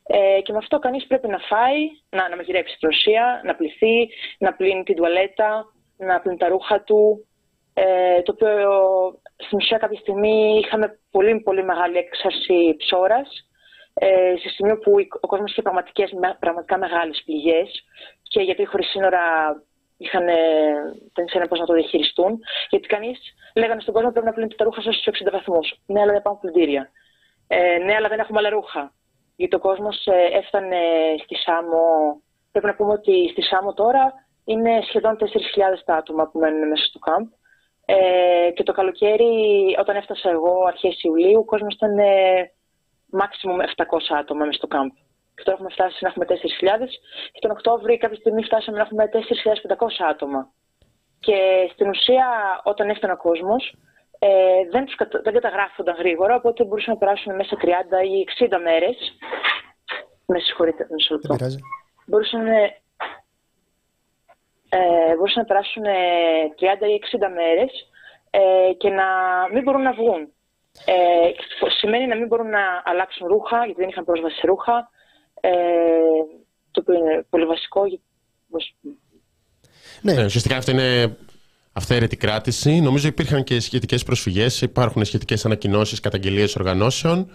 [0.06, 4.08] Ε, και με αυτό κανείς πρέπει να φάει, να, να μαγειρέψει την ουσία, να πληθεί,
[4.38, 7.26] να πλύνει την τουαλέτα, να πλύνει τα ρούχα του,
[7.74, 8.70] ε, το οποίο
[9.36, 13.48] στην ουσία κάποια στιγμή είχαμε πολύ πολύ μεγάλη έξαρση ψώρας
[13.94, 17.84] ε, σε σημείο που ο κόσμος είχε πραγματικές, πραγματικά μεγάλες πληγές
[18.22, 19.22] και γιατί χωρίς σύνορα
[19.98, 20.24] είχαν,
[21.14, 22.38] δεν ξέρανε πώς να το διαχειριστούν.
[22.70, 23.18] Γιατί κανείς
[23.54, 25.80] λέγανε στον κόσμο πρέπει να πλύνετε τα ρούχα σας στους 60 βαθμούς.
[25.86, 26.90] Ναι, αλλά δεν πάμε πλυντήρια.
[27.46, 28.92] Ε, ναι, αλλά δεν έχουμε άλλα ρούχα.
[29.36, 30.80] Γιατί ο κόσμος ε, έφτανε
[31.24, 31.82] στη Σάμο,
[32.52, 35.26] πρέπει να πούμε ότι στη Σάμο τώρα είναι σχεδόν 4.000
[35.84, 37.26] τα άτομα που μένουν μέσα στο κάμπ.
[37.84, 39.32] Ε, και το καλοκαίρι,
[39.80, 42.52] όταν έφτασα εγώ αρχές Ιουλίου, ο κόσμος ήταν ε,
[43.20, 44.88] maximum 700 άτομα μέσα στο κάμπ.
[45.34, 46.34] Και τώρα έχουμε φτάσει να έχουμε 4.000
[47.32, 50.52] και τον Οκτώβρη κάποια στιγμή φτάσαμε να έχουμε 4.500 άτομα.
[51.20, 51.38] Και
[51.72, 52.26] στην ουσία
[52.64, 53.74] όταν έφτανε ο κόσμος
[54.18, 54.28] ε,
[54.70, 55.20] δεν, τους κατα...
[55.20, 57.66] δεν καταγράφονταν γρήγορα, οπότε μπορούσαν να περάσουν μέσα 30
[58.12, 58.96] ή 60 μέρες.
[60.26, 61.46] Με συγχωρείτε, μισό λεπτό.
[62.06, 62.44] Μπορούσαν
[64.68, 65.88] ε, μπορούσαν να περάσουν 30
[66.80, 67.70] ε, ή 60 μέρες
[68.30, 69.06] ε, και να
[69.52, 70.32] μην μπορούν να βγουν.
[70.84, 71.30] Ε,
[71.78, 74.90] σημαίνει να μην μπορούν να αλλάξουν ρούχα, γιατί δεν είχαν πρόσβαση σε ρούχα,
[75.40, 75.50] ε,
[76.70, 77.82] το οποίο είναι πολύ βασικό.
[80.02, 81.16] Ναι, ναι ουσιαστικά αυτό είναι
[81.72, 82.80] αυθαίρετη κράτηση.
[82.80, 87.30] Νομίζω υπήρχαν και σχετικές προσφυγές, υπάρχουν σχετικές ανακοινώσεις, καταγγελίες οργανώσεων.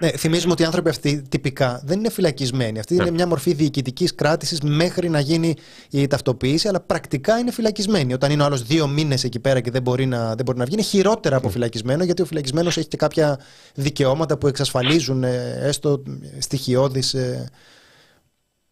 [0.00, 2.78] Ναι, θυμίζουμε ότι οι άνθρωποι αυτοί τυπικά δεν είναι φυλακισμένοι.
[2.78, 3.10] Αυτή είναι ναι.
[3.10, 5.56] μια μορφή διοικητικής κράτησης μέχρι να γίνει
[5.90, 8.12] η ταυτοποίηση, αλλά πρακτικά είναι φυλακισμένοι.
[8.12, 10.64] Όταν είναι ο άλλος δύο μήνες εκεί πέρα και δεν μπορεί να, δεν μπορεί να
[10.64, 11.52] βγει, είναι χειρότερα από ναι.
[11.52, 13.40] φυλακισμένο, γιατί ο φυλακισμένος έχει και κάποια
[13.74, 16.02] δικαιώματα που εξασφαλίζουν ε, έστω
[16.38, 17.14] στοιχειώδεις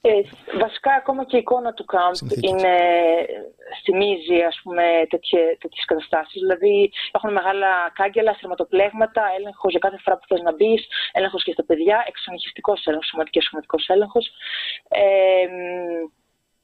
[0.01, 0.22] ε, ε,
[0.59, 2.76] βασικά ακόμα και η εικόνα του κάμπ είναι,
[3.84, 6.40] θυμίζει ας πούμε τέτοιες, τέτοιες καταστάσεις.
[6.40, 11.53] Δηλαδή έχουν μεγάλα κάγκελα, θερματοπλέγματα, έλεγχος για κάθε φορά που θες να μπεις, έλεγχος και
[11.53, 14.30] στα παιδιά, εξονυχιστικός έλεγχος, σωματικός σωματικός έλεγχος.
[14.88, 15.46] Ε,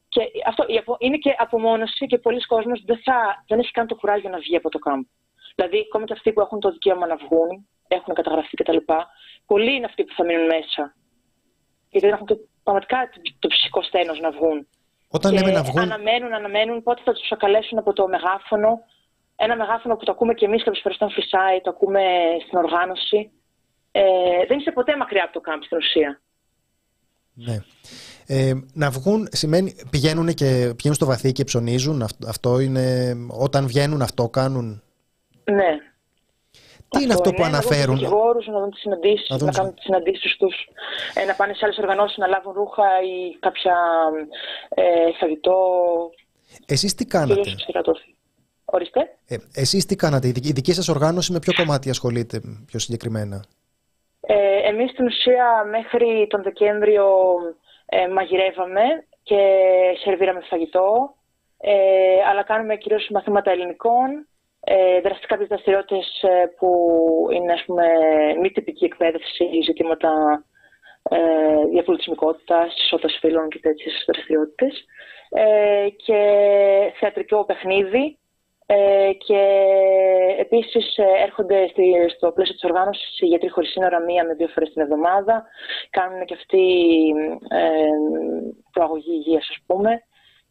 [0.09, 0.65] και αυτό
[0.99, 4.57] είναι και απομόνωση και πολλοί κόσμος δεν, θα, δεν έχει καν το κουράγιο να βγει
[4.57, 5.03] από το κάμπ.
[5.55, 8.77] Δηλαδή, ακόμα και αυτοί που έχουν το δικαίωμα να βγουν, έχουν καταγραφεί κτλ.
[9.47, 10.95] Πολλοί είναι αυτοί που θα μείνουν μέσα.
[11.89, 12.99] Γιατί έχουν το, πραγματικά
[13.39, 14.67] το ψυχικό στένος να βγουν.
[15.09, 15.83] Όταν και λέμε να βγουν.
[15.83, 18.71] Αναμένουν, αναμένουν πότε θα τους ακαλέσουν από το μεγάφωνο.
[19.37, 22.03] Ένα μεγάφωνο που το ακούμε και εμείς κάποιε φορές όταν φυσάει, το ακούμε
[22.47, 23.31] στην οργάνωση.
[23.93, 24.03] Ε,
[24.49, 26.21] δεν είσαι ποτέ μακριά από το κάμπ στην ουσία.
[27.35, 27.57] Ναι.
[28.27, 32.03] Ε, να βγουν σημαίνει πηγαίνουν και πηγαίνουν στο βαθύ και ψωνίζουν.
[32.03, 34.83] Αυτό, αυτό είναι όταν βγαίνουν αυτό κάνουν.
[35.45, 35.79] Ναι.
[36.97, 39.43] Τι είναι αυτό που είναι, αναφέρουν; Να δουν δικηγόρους, να δουν τις συναντήσεις, Να να,
[39.45, 40.55] δουν- κάνουν τις συναντήσεις τους,
[41.15, 43.77] ε, να πάνε σε άλλες οργανώσεις να λάβουν ρούχα ή κάποια
[44.69, 44.83] ε,
[45.21, 45.57] φαγητό,
[46.67, 48.15] Εσείς τι κάνατε; κυρίως ψυχιατροφή.
[48.65, 49.01] Ορίστε.
[49.29, 52.79] Ε, εσείς τι κάνατε; Η δική, η δική σας οργάνωση με ποιο κομμάτι ασχολείται πιο
[52.79, 53.45] συγκεκριμένα;
[54.21, 57.07] Ε, εμείς στην ουσία μέχρι τον Δεκέμβριο
[57.87, 58.81] ε, μαγειρεύαμε
[59.23, 59.41] και
[60.05, 61.15] σερβίραμε φαγητό,
[61.61, 61.73] ε,
[62.31, 64.27] αλλά κάνουμε κυρίως μαθήματα ελληνικών,
[64.65, 66.71] ε, δραστικά κάποιες δραστηριότητες ε, που
[67.33, 67.87] είναι ας πούμε
[68.41, 70.45] μη τυπική εκπαίδευση, ζητήματα
[71.11, 71.19] ε,
[71.71, 74.85] διαπολιτισμικότητας, ισότητας φύλων και τέτοιες δραστηριότητες
[75.29, 76.21] ε, και
[76.99, 78.19] θεατρικό παιχνίδι
[78.67, 79.41] ε, και
[80.39, 81.83] επίσης ε, έρχονται στη,
[82.17, 85.45] στο πλαίσιο της οργάνωσης οι γιατροί χωρίς σύνορα μία με δύο φορές την εβδομάδα.
[85.91, 86.67] Κάνουν και αυτοί
[87.49, 87.89] ε,
[88.73, 90.03] προαγωγή υγείας ας πούμε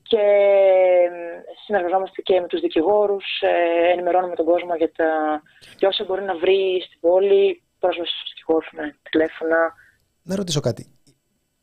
[0.03, 1.09] και ε,
[1.65, 5.41] συνεργαζόμαστε και με τους δικηγόρους, ε, ενημερώνουμε τον κόσμο για, τα,
[5.77, 9.73] για όσα μπορεί να βρει στην πόλη, πρόσβαση στους δικηγόρους με τηλέφωνα.
[10.23, 10.87] Να ρωτήσω κάτι.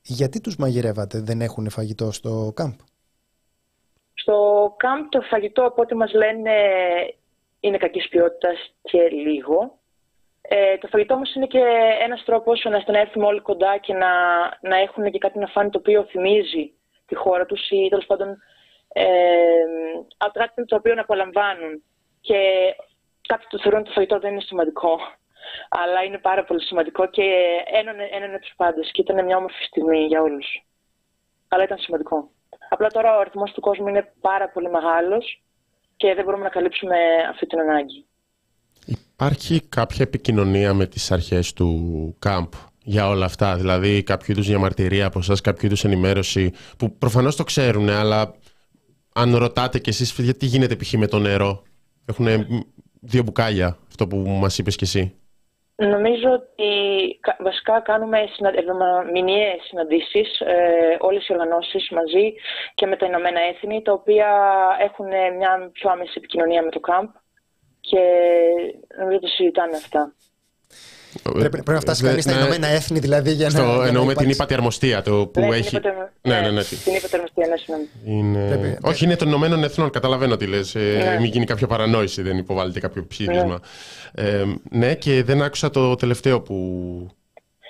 [0.03, 2.73] Γιατί τους μαγειρεύατε, δεν έχουν φαγητό στο κάμπ.
[4.15, 6.53] Στο κάμπ το φαγητό από ό,τι μας λένε
[7.61, 9.79] είναι κακής ποιότητας και λίγο.
[10.43, 11.63] Ε, το φαγητό όμως είναι και
[12.05, 14.09] ένας τρόπος ώστε να έρθουμε όλοι κοντά και να,
[14.61, 16.73] να έχουν και κάτι να φάνε το οποίο θυμίζει
[17.11, 18.29] τη χώρα τους ή τέλος πάντων
[18.93, 19.05] ε,
[20.17, 21.83] α- κάτι το οποίο να απολαμβάνουν.
[22.21, 22.41] Και
[23.31, 24.93] κάποιοι το θεωρούν ότι το φαγητό δεν είναι σημαντικό.
[25.69, 27.27] Αλλά είναι πάρα πολύ σημαντικό και
[27.81, 30.47] ένωνε, ένωνε τους πάντες και ήταν μια όμορφη στιγμή για όλους.
[31.49, 32.31] Αλλά ήταν σημαντικό.
[32.69, 35.43] Απλά τώρα ο αριθμός του κόσμου είναι πάρα πολύ μεγάλος
[35.97, 36.97] και δεν μπορούμε να καλύψουμε
[37.31, 38.07] αυτή την ανάγκη.
[38.87, 41.71] Υπάρχει κάποια επικοινωνία με τις αρχές του
[42.19, 42.53] κάμπ
[42.83, 47.45] για όλα αυτά, δηλαδή κάποιο είδους διαμαρτυρία από εσάς, κάποιο είδους ενημέρωση που προφανώς το
[47.45, 48.35] ξέρουν, αλλά
[49.15, 50.93] αν ρωτάτε κι εσείς γιατί γίνεται π.χ.
[50.93, 51.63] με το νερό,
[52.07, 52.27] έχουν
[53.01, 55.15] δύο μπουκάλια, αυτό που μας είπες κι εσύ.
[55.77, 56.69] Νομίζω ότι
[57.21, 58.53] κα- βασικά κάνουμε συνα...
[58.55, 62.35] εβδομα- μηνιαίες συναντήσεις, ε, όλες οι οργανώσεις μαζί
[62.75, 64.29] και με τα Ηνωμένα Έθνη, τα οποία
[64.81, 65.07] έχουν
[65.37, 67.11] μια πιο άμεση επικοινωνία με το ΚΑΜΠ
[67.81, 68.03] και
[68.99, 70.15] νομίζω ότι συζητάνε αυτά.
[71.23, 73.51] Πρέπει, πρέπει να φτάσει Ε, κανείς στα ναι, Ηνωμένα Έθνη, δηλαδή για να.
[73.51, 74.33] Στο, για να εννοούμε την υπάρξει.
[74.35, 75.77] ύπατη αρμοστία το που Ναι, την έχει.
[75.77, 76.63] είπατε- Ναι, ναι, ναι.
[76.63, 77.89] Την είπατε αρμοστία, ναι, συγγνώμη.
[78.05, 78.49] Είναι...
[78.49, 80.75] Πρέπει- Όχι, είναι των Ηνωμένων Εθνών, καταλαβαίνω τι λες.
[80.75, 81.17] Ε, Ναι.
[81.21, 83.61] Μην γίνει κάποια παρανόηση, δεν υποβάλλεται κάποιο ψήφισμα.
[84.15, 86.55] Ε, ναι, και δεν άκουσα το τελευταίο που...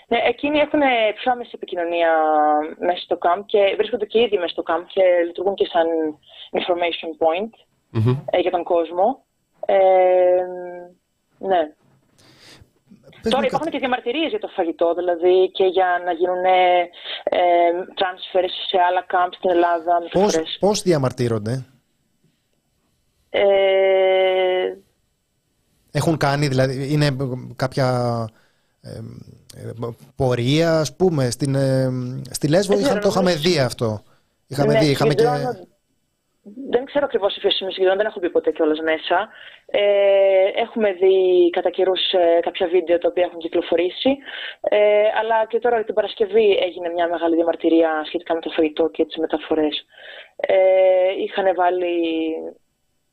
[0.08, 0.80] Ναι, εκείνοι έχουν
[1.20, 2.08] πιο άμεση επικοινωνία
[2.86, 5.86] μέσα στο camp και βρίσκονται και ήδη μέσα στο camp και λειτουργούν και σαν
[6.60, 7.52] information point
[7.90, 8.16] Μμμ.
[8.30, 9.24] ε, για τον κόσμο.
[9.66, 9.76] Ε,
[11.38, 11.60] ναι.
[13.22, 13.70] Πες Τώρα μου υπάρχουν κάτι.
[13.70, 16.80] και διαμαρτυρίες για το φαγητό, δηλαδή και για να γίνουν ε,
[17.24, 17.38] ε,
[17.94, 19.98] transfers σε άλλα camp στην Ελλάδα.
[20.12, 20.56] Πώς, μεταφορές.
[20.60, 21.64] πώς διαμαρτύρονται,
[23.30, 24.74] Ε,
[25.90, 27.16] έχουν κάνει, δηλαδή, είναι
[27.56, 27.88] κάποια
[28.80, 28.90] ε,
[29.56, 29.70] ε,
[30.16, 31.90] πορεία, ας πούμε, στην, ε,
[32.30, 34.02] στη Λέσβο Δεν είχα, ξέρω, το είχαμε νομίζω- δει αυτό.
[34.46, 35.24] Είχαμε ναι, δει, είχαμε και...
[36.42, 39.28] συγκεντρώνω- Δεν ξέρω ακριβώς η φύση συγκεντρών, δεν έχω μπει ποτέ κιόλας μέσα.
[39.66, 39.80] Ε,
[40.54, 42.00] έχουμε δει κατά καιρούς
[42.40, 44.16] κάποια βίντεο τα οποία έχουν κυκλοφορήσει.
[44.60, 49.04] Ε, αλλά και τώρα την Παρασκευή έγινε μια μεγάλη διαμαρτυρία σχετικά με το φαγητό και
[49.04, 49.84] τις μεταφορές.
[50.36, 51.94] Ε, είχαν βάλει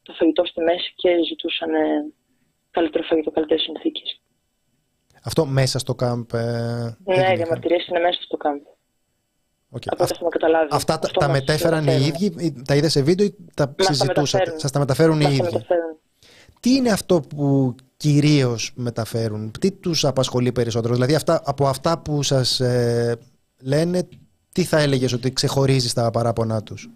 [0.04, 2.12] το φαγητό στη μέση και ζητούσαν ε,
[2.72, 4.22] καλύτερο φαγητό, καλύτερες συνθήκες.
[5.26, 6.34] Αυτό μέσα στο κάμπ.
[6.34, 7.34] Ε, Ναι, έγινε.
[7.34, 8.62] οι διαμαρτυρίες είναι μέσα στο camp.
[9.70, 9.82] OK.
[9.86, 10.68] Από ό,τι Αυ- έχουμε καταλάβει.
[10.72, 12.16] Αυτά τα, Αυτό τα μας μετέφεραν οι μεταφέρουν.
[12.26, 14.60] ίδιοι, ή τα είδες σε βίντεο ή τα Μας τα συζητούσατε; μεταφέρουν.
[14.60, 15.44] Σας τα μεταφέρουν οι Μας τα ίδιοι.
[15.44, 15.98] μεταφέρουν.
[16.60, 22.24] Τι είναι αυτό που κυρίως μεταφέρουν, τι τους απασχολεί περισσότερο, δηλαδή αυτά, από αυτά που
[22.24, 23.18] σας ε,
[23.64, 24.08] λένε,
[24.54, 26.90] τι θα έλεγες ότι ξεχωρίζεις στα παράπονά τους;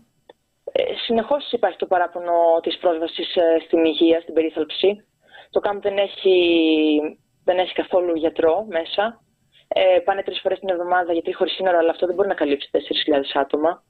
[0.71, 5.03] Ε, συνεχώς υπάρχει το παράπονο της πρόσβασης ε, στην υγεία, στην περίθαλψη.
[5.49, 6.35] Το ΚΑΜ δεν έχει,
[7.43, 9.21] δεν έχει καθόλου γιατρό μέσα.
[9.73, 12.69] Ε, πάνε τρεις φορές την εβδομάδα γιατροί χωρίς σύνορα, αλλά αυτό δεν μπορεί να καλύψει
[12.71, 12.79] 4.000
[13.33, 13.83] άτομα.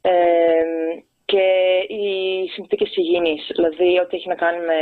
[0.00, 0.62] Ε,
[1.24, 1.46] και
[1.88, 4.80] οι συνθήκες υγιεινής, δηλαδή ό,τι έχει να κάνει με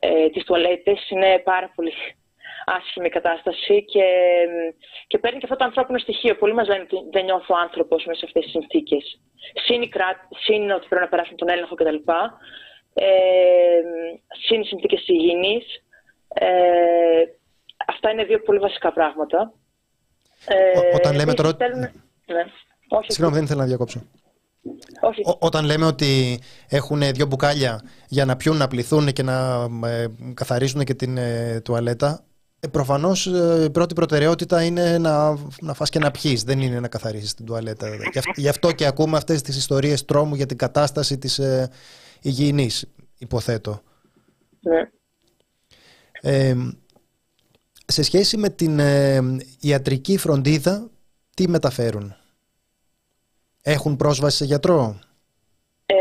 [0.00, 1.92] ε, τις τουαλέτες, είναι πάρα πολύ
[2.64, 4.06] άσχημη κατάσταση και,
[5.06, 6.36] και παίρνει και αυτό το ανθρώπινο στοιχείο.
[6.36, 9.20] Πολλοί μας λένε ότι δεν νιώθω άνθρωπος μέσα σε αυτές τις συνθήκες.
[9.64, 11.96] Συν, η κρά- συν ότι πρέπει να περάσουν τον έλεγχο κτλ.
[12.94, 13.80] Ε,
[14.46, 15.64] συν οι συνθήκες υγιεινής.
[16.34, 17.24] Ε,
[17.86, 19.52] αυτά είναι δύο πολύ βασικά πράγματα.
[20.46, 21.56] Ε, όταν λέμε τώρα...
[21.76, 21.92] Ναι.
[23.06, 24.02] Συγγνώμη, δεν ήθελα να διακόψω.
[25.00, 25.22] Όχι.
[25.38, 30.84] όταν λέμε ότι έχουν δύο μπουκάλια για να πιούν, να πληθούν και να ε, καθαρίσουν
[30.84, 32.24] και την ε, τουαλέτα,
[32.64, 33.26] ε, Προφανώς
[33.64, 37.46] η πρώτη προτεραιότητα είναι να, να φας και να πιείς, δεν είναι να καθαρίσεις την
[37.46, 37.88] τουαλέτα.
[38.34, 41.70] Γι' αυτό και ακούμε αυτές τις ιστορίες τρόμου για την κατάσταση της ε,
[42.20, 42.86] υγιεινής,
[43.18, 43.80] υποθέτω.
[44.60, 44.88] Ναι.
[47.84, 48.80] Σε σχέση με την
[49.60, 50.90] ιατρική φροντίδα,
[51.34, 52.14] τι μεταφέρουν;
[53.62, 54.98] Έχουν πρόσβαση σε γιατρό;
[55.86, 55.94] Ε,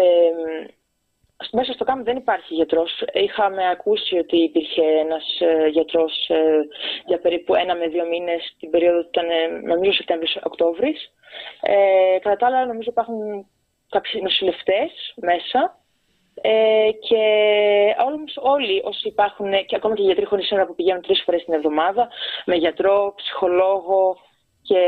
[1.52, 2.92] μέσα στο ΚΑΜ δεν υπάρχει γιατρός.
[3.14, 6.68] Είχαμε ακούσει ότι υπήρχε ένας ε, γιατρός ε,
[7.06, 11.12] για περίπου ένα με δύο μήνες την περίοδο που ήταν ε, νομίζω Σεπτέμβρης-Οκτώβρης.
[11.62, 13.48] Ε, κατά τα άλλα νομίζω υπάρχουν
[13.90, 15.83] κάποιοι νοσηλευτές μέσα
[16.42, 17.26] ε, και
[18.06, 21.44] όμως όλοι όσοι υπάρχουν και ακόμα και οι γιατροί χωρίς σύνορα που πηγαίνουν τρεις φορές
[21.44, 22.10] την εβδομάδα
[22.46, 24.18] με γιατρό, ψυχολόγο
[24.62, 24.80] και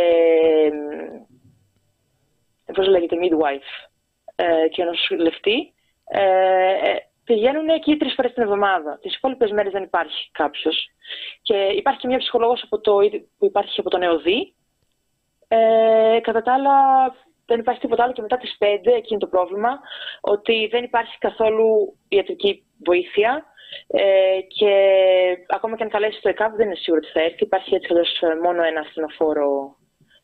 [2.74, 3.90] πώς λέγεται, midwife
[4.36, 5.74] ε, και νοσηλευτή,
[6.06, 9.00] ε, ε, πηγαίνουν εκεί τρεις φορές την εβδομάδα.
[9.02, 10.90] Τις υπόλοιπες μέρες δεν υπάρχει κάποιος.
[11.42, 12.66] Και υπάρχει και μια ψυχολόγος
[13.38, 14.56] που υπάρχει από τον ΕΟΔΗ.
[15.48, 17.06] Ε, κατά τα άλλα,
[17.46, 19.80] δεν υπάρχει τίποτα άλλο και μετά τις 5, εκεί είναι το πρόβλημα,
[20.22, 23.46] ότι δεν υπάρχει καθόλου ιατρική βοήθεια.
[23.88, 24.74] Ε, και
[25.48, 27.44] ακόμα και αν καλέσει το ΕΚΑΒ, δεν είναι σίγουρο ότι θα έρθει.
[27.44, 27.94] Υπάρχει έτσι
[28.44, 29.76] μόνο ένα ασθενοφόρο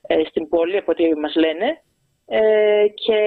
[0.07, 1.82] ε, στην πόλη, από ό,τι μας λένε.
[2.26, 3.19] Ε, και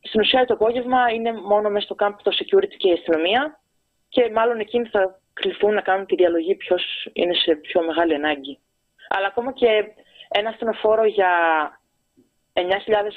[0.00, 3.60] στην ουσία το απόγευμα είναι μόνο μέσα στο κάμπ το security και η αστυνομία
[4.08, 8.58] και μάλλον εκείνοι θα κληθούν να κάνουν τη διαλογή ποιος είναι σε πιο μεγάλη ανάγκη.
[9.08, 9.84] Αλλά ακόμα και
[10.28, 11.30] ένα ασθενοφόρο για
[12.56, 12.62] 9.000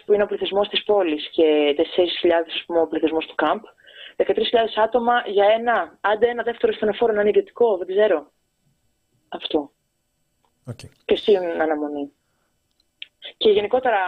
[0.05, 1.81] που είναι ο πληθυσμός της πόλης και 4.000
[2.65, 3.61] που είναι ο πληθυσμός του κάμπ,
[4.17, 4.33] 13.000
[4.83, 8.31] άτομα για ένα, άντε ένα δεύτερο ασθενοφόρο να είναι ιδιωτικό, δεν ξέρω.
[9.29, 9.71] Αυτό.
[10.69, 10.89] Okay.
[11.05, 12.11] Και στην αναμονή.
[13.37, 13.99] Και γενικότερα,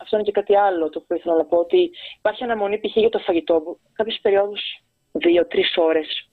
[0.00, 2.96] αυτό είναι και κάτι άλλο το που ήθελα να πω, ότι υπάρχει αναμονή π.χ.
[2.96, 3.78] για το φαγητό.
[3.92, 4.60] Κάποιες περιόδους,
[5.12, 6.30] δύο-τρει ώρες,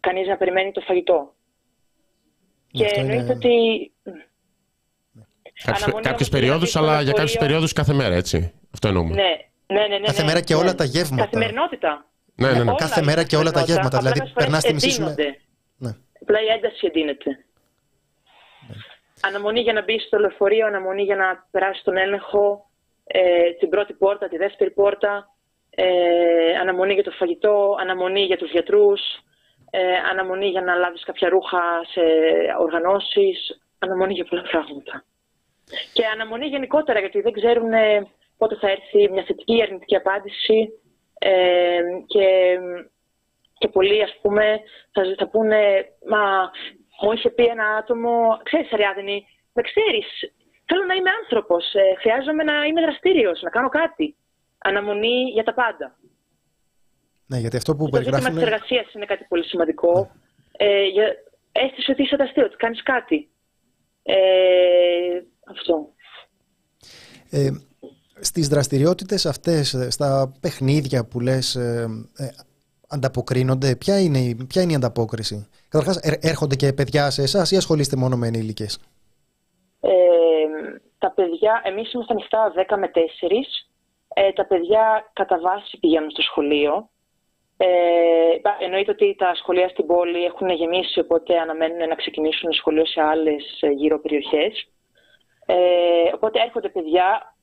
[0.00, 1.34] κανείς να περιμένει το φαγητό.
[2.70, 3.92] Και εννοείται ότι.
[6.00, 8.52] Κάποιε περιόδους, αλλά για κάποιε περιόδους κάθε μέρα, έτσι.
[8.74, 9.14] Αυτό εννοούμε.
[9.14, 9.22] Ναι,
[9.66, 10.60] ναι, ναι, ναι, κάθε μέρα και ναι.
[10.60, 11.24] όλα τα γεύματα.
[11.24, 12.06] Καθημερινότητα.
[12.34, 12.74] Ναι, ναι, ναι.
[12.76, 13.98] Κάθε μέρα και όλα τα γεύματα.
[13.98, 15.14] Δηλαδή, περνάς τη μισή σου.
[15.76, 15.90] Ναι.
[16.20, 17.44] Απλά η ένταση εντείνεται.
[19.20, 22.70] Αναμονή για να μπει στο λεωφορείο, αναμονή για να περάσει τον έλεγχο,
[23.04, 25.28] ε, την πρώτη πόρτα, τη δεύτερη πόρτα,
[25.70, 25.84] ε,
[26.60, 29.00] αναμονή για το φαγητό, αναμονή για τους γιατρούς,
[29.70, 29.80] ε,
[30.10, 32.00] αναμονή για να λάβεις κάποια ρούχα σε
[32.60, 35.04] οργανώσεις, αναμονή για πολλά πράγματα.
[35.92, 38.06] Και αναμονή γενικότερα, γιατί δεν ξέρουν ε,
[38.36, 40.72] πότε θα έρθει μια θετική ή αρνητική απάντηση
[41.18, 42.58] ε, και,
[43.58, 44.60] και πολλοί, ας πούμε,
[44.92, 46.50] θα, θα πούνε «Μα
[47.02, 50.06] μου είχε πει ένα άτομο, ξέρεις, Αριάδνη, με ξέρεις.
[50.64, 51.74] Θέλω να είμαι άνθρωπος.
[51.74, 54.16] Ε, χρειάζομαι να είμαι δραστήριος, να κάνω κάτι.
[54.58, 55.96] Αναμονή για τα πάντα.
[57.26, 58.24] Ναι, γιατί αυτό που το περιγράφουν...
[58.24, 59.92] Το ζήτημα της εργασίας είναι κάτι πολύ σημαντικό.
[60.00, 60.66] Ναι.
[60.66, 61.14] Ε, για...
[61.52, 63.28] Αίσθησε ότι είσαι δραστήριο, ότι κάνεις κάτι.
[64.02, 65.88] Ε, αυτό.
[67.30, 67.50] Ε,
[68.20, 72.28] στις δραστηριότητες αυτές, στα παιχνίδια που λες, ε, ε
[72.88, 77.96] ανταποκρίνονται, ποια είναι, ποια είναι η ανταπόκριση; Καταρχάς, έρχονται και παιδιά σε εσάς ή ασχολείστε
[77.96, 78.78] μόνο με ενήλικες;
[79.80, 79.92] Ε,
[80.98, 83.64] τα παιδιά, εμείς είμαστε ανοιχτά 10 με 4.
[84.14, 86.88] Ε, τα παιδιά κατά βάση πηγαίνουν στο σχολείο.
[87.56, 87.66] Ε,
[88.60, 93.42] εννοείται ότι τα σχολεία στην πόλη έχουν γεμίσει, οπότε αναμένουν να ξεκινήσουν σχολείο σε άλλες
[93.76, 94.68] γύρω περιοχές.
[95.46, 95.54] Ε,
[96.14, 97.34] οπότε έρχονται παιδιά,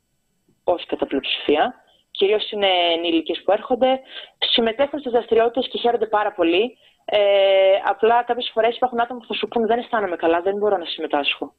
[0.64, 1.74] όχι κατά πλειοψηφία,
[2.12, 4.00] κυρίως είναι ενήλικες που έρχονται,
[4.38, 6.78] συμμετέχουν στις δραστηριότητες και χαίρονται πάρα πολύ.
[7.06, 7.20] Ε,
[7.86, 10.86] απλά κάποιες φορές υπάρχουν άτομα που θα σου πούνε δεν αισθάνομαι καλά, δεν μπορώ να
[10.86, 11.54] συμμετάσχω.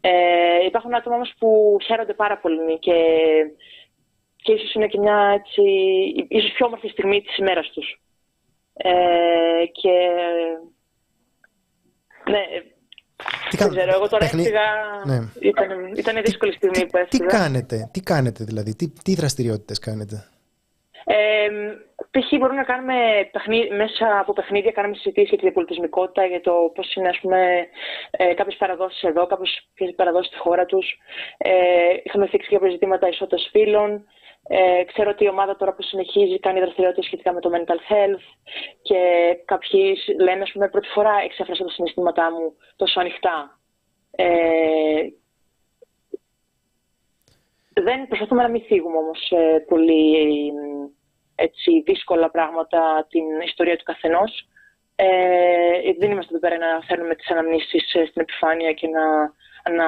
[0.00, 2.94] Ε, υπάρχουν άτομα όμως που χαίρονται πάρα πολύ και,
[4.36, 5.62] και ίσως είναι και μια έτσι,
[6.28, 8.00] ίσως πιο όμορφη στιγμή της ημέρας τους.
[8.74, 10.10] Ε, και
[12.30, 12.42] ναι,
[13.50, 14.42] τι δεν ξέρω, εγώ τώρα Τεχνη...
[14.42, 14.60] έφυγα,
[15.04, 15.18] ναι.
[15.40, 17.26] ήταν, ήταν δύσκολη στιγμή που έφυγα.
[17.26, 20.28] Τι κάνετε, τι κάνετε δηλαδή, τι, τι δραστηριότητες κάνετε;
[21.04, 21.48] Ε,
[22.10, 22.38] π.χ.
[22.38, 22.94] μπορούμε να κάνουμε
[23.76, 27.66] μέσα από παιχνίδια κάνουμε συζητήσεις για τη διαπολιτισμικότητα, για το πώς είναι ας πούμε,
[28.10, 30.98] ε, κάποιες παραδόσεις εδώ, κάποιες παραδόσεις στη χώρα τους.
[31.38, 31.50] Ε,
[32.02, 34.04] είχαμε θίξει κάποια ζητήματα ισότητας φύλων.
[34.50, 38.24] Ε, ξέρω ότι η ομάδα τώρα που συνεχίζει κάνει δραστηριότητες σχετικά με το mental health
[38.82, 39.00] και
[39.44, 43.58] κάποιοι λένε, ας πούμε, πρώτη φορά εξέφρασα τα συναισθήματά μου τόσο ανοιχτά.
[44.10, 45.02] Ε,
[47.72, 50.52] δεν προσπαθούμε να μην φύγουμε όμως ε, πολύ
[51.34, 54.48] έτσι, δύσκολα πράγματα την ιστορία του καθενός.
[54.96, 59.04] Ε, δεν είμαστε εδώ πέρα να φέρνουμε τις αναμνήσεις στην επιφάνεια και να,
[59.76, 59.86] να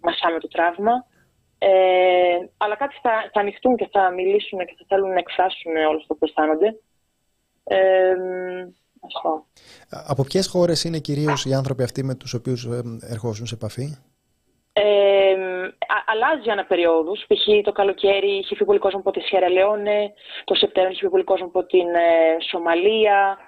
[0.00, 1.06] μασάμε το τραύμα.
[1.64, 5.96] Ε, αλλά κάτι θα, θα ανοιχτούν και θα μιλήσουν και θα θέλουν να εκφράσουν όλο
[5.96, 6.76] αυτό που αισθάνονται.
[7.64, 8.14] Ε,
[9.04, 9.46] αυτό.
[10.06, 12.68] Από ποιες χώρες είναι κυρίως οι άνθρωποι αυτοί με τους οποίους
[13.00, 13.96] ερχόσουν σε επαφή;
[14.72, 15.34] Ε,
[16.06, 17.20] αλλάζει ανά περιόδους.
[17.26, 17.64] Π.χ.
[17.64, 20.12] το καλοκαίρι είχε φύγει πολύ κόσμο από τη Σιέρα Λεόνε,
[20.44, 23.38] το Σεπτέμβριο είχε φύγει πολύ κόσμο από την ε, Σομαλία,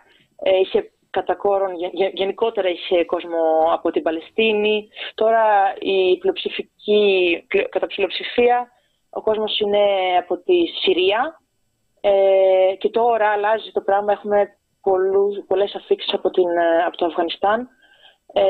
[0.42, 1.72] ε, είχε κατά κόρον,
[2.12, 3.42] γενικότερα είχε κόσμο
[3.72, 4.88] από την Παλαιστίνη.
[5.14, 5.44] Τώρα
[5.78, 8.68] η πλειοψηφική, κατά ψηλοψηφία,
[9.10, 9.84] ο κόσμος είναι
[10.18, 11.40] από τη Συρία.
[12.00, 17.06] Ε, και τώρα αλλάζει το πράγμα, έχουμε πολλούς, πολλές αφήξεις από, την, ε, από το
[17.06, 17.68] Αφγανιστάν
[18.32, 18.42] ε,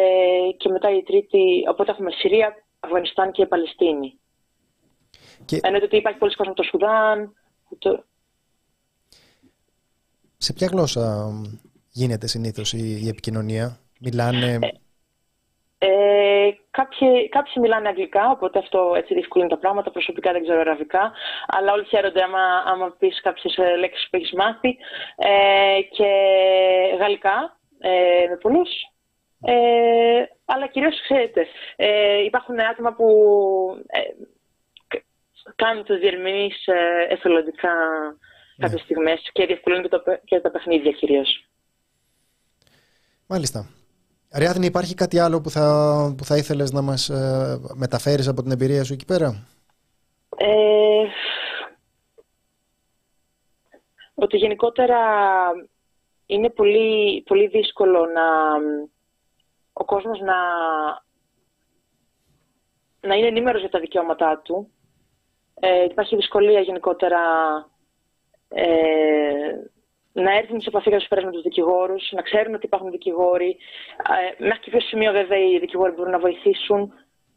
[0.57, 4.19] και μετά η τρίτη, οπότε έχουμε Συρία, Αφγανιστάν και Παλαιστίνη.
[5.45, 5.59] Και...
[5.63, 7.35] Εννοείται ότι υπάρχει πολλοί κόσμο από το Σουδάν.
[7.79, 8.05] Το...
[10.37, 11.33] Σε ποια γλώσσα
[11.95, 14.59] γίνεται συνήθως η, επικοινωνία, μιλάνε...
[14.63, 19.91] Ε, ε, κάποιοι, κάποιοι μιλάνε αγγλικά, οπότε αυτό έτσι διευκολύνει τα πράγματα.
[19.91, 21.13] Προσωπικά δεν ξέρω αραβικά,
[21.47, 24.77] αλλά όλοι χαίρονται άμα, άμα πεις κάποιες ε, λέξεις που έχεις μάθει.
[25.17, 26.11] Ε, και
[26.99, 28.71] γαλλικά, ε, με πολλούς.
[29.47, 33.07] Ε, αλλά κυρίως ξέρετε, ε, υπάρχουν άτομα που
[33.87, 34.01] ε,
[35.57, 37.75] κάνουν τους διερμηνείς ε, εθελοντικά
[38.57, 38.85] κάποιες ναι.
[38.85, 41.49] στιγμές και διευκολύνουν και, το, και τα παιχνίδια κυρίως.
[43.27, 43.67] Μάλιστα.
[44.37, 48.51] Ριάδνη, υπάρχει κάτι άλλο που θα, που θα ήθελες να μας ε, μεταφέρεις από την
[48.51, 49.47] εμπειρία σου εκεί πέρα;
[50.37, 51.05] Ε,
[54.15, 54.99] ότι γενικότερα
[56.27, 58.23] είναι πολύ, πολύ δύσκολο να
[59.73, 60.35] ο κόσμος να,
[63.01, 64.69] να είναι ενήμερος για τα δικαιώματά του.
[65.61, 67.21] Ε, υπάρχει δυσκολία γενικότερα
[68.49, 68.65] ε,
[70.15, 73.57] να έρθουν σε επαφή κάποιε με τους δικηγόρους, να ξέρουν ότι υπάρχουν δικηγόροι.
[74.39, 76.93] Ε, μέχρι ποιο σημείο, βέβαια, οι δικηγόροι μπορούν να βοηθήσουν.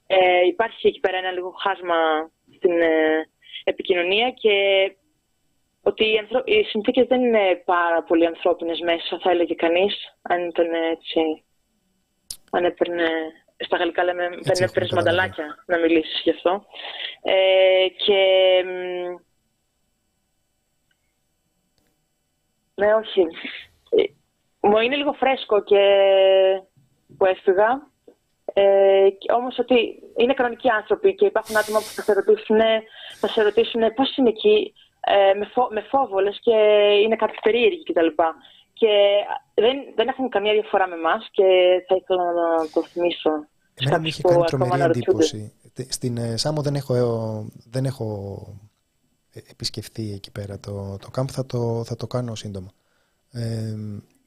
[0.08, 1.96] Ε, υπάρχει εκεί πέρα ένα λίγο χάσμα
[2.56, 3.30] στην ε,
[3.64, 4.56] επικοινωνία και
[5.82, 6.42] ότι οι, ανθρω...
[6.46, 11.20] οι συνθήκες δεν είναι πάρα πολύ ανθρώπινες μέσα, θα έλεγε κανείς, αν ήταν έτσι.
[12.52, 13.10] Αν έπαιρνε.
[13.60, 16.66] Στα γαλλικά λέμε, δεν έπαιρνες μανταλάκια να μιλήσεις γι' αυτό.
[17.22, 18.20] Ε, και
[22.80, 23.22] Ναι, όχι.
[23.90, 24.04] Ε,
[24.68, 25.82] μου είναι λίγο φρέσκο και
[27.18, 27.70] που έφυγα.
[28.54, 29.08] Ε,
[29.38, 29.76] όμως ότι
[30.18, 32.60] είναι κανονικοί άνθρωποι και υπάρχουν άτομα που θα σε ρωτήσουν,
[33.20, 36.56] θα σε ρωτήσουν πώς είναι εκεί ε, με, φο, με φόβο λες, και
[37.04, 38.08] είναι κάτι περίεργοι κτλ.
[38.74, 38.92] Και
[39.54, 41.44] δεν, δεν έχουν καμία διαφορά με εμάς και
[41.88, 43.32] θα ήθελα να το θυμίσω.
[43.74, 45.54] Εμένα μου είχε κάνει τρομερή εντύπωση.
[45.90, 46.94] Στην ε, Σάμο δεν έχω,
[47.70, 48.38] δεν έχω
[49.50, 52.72] επισκεφθεί εκεί πέρα το, το κάμπ, θα το, θα το κάνω σύντομα.
[53.30, 53.74] Ε,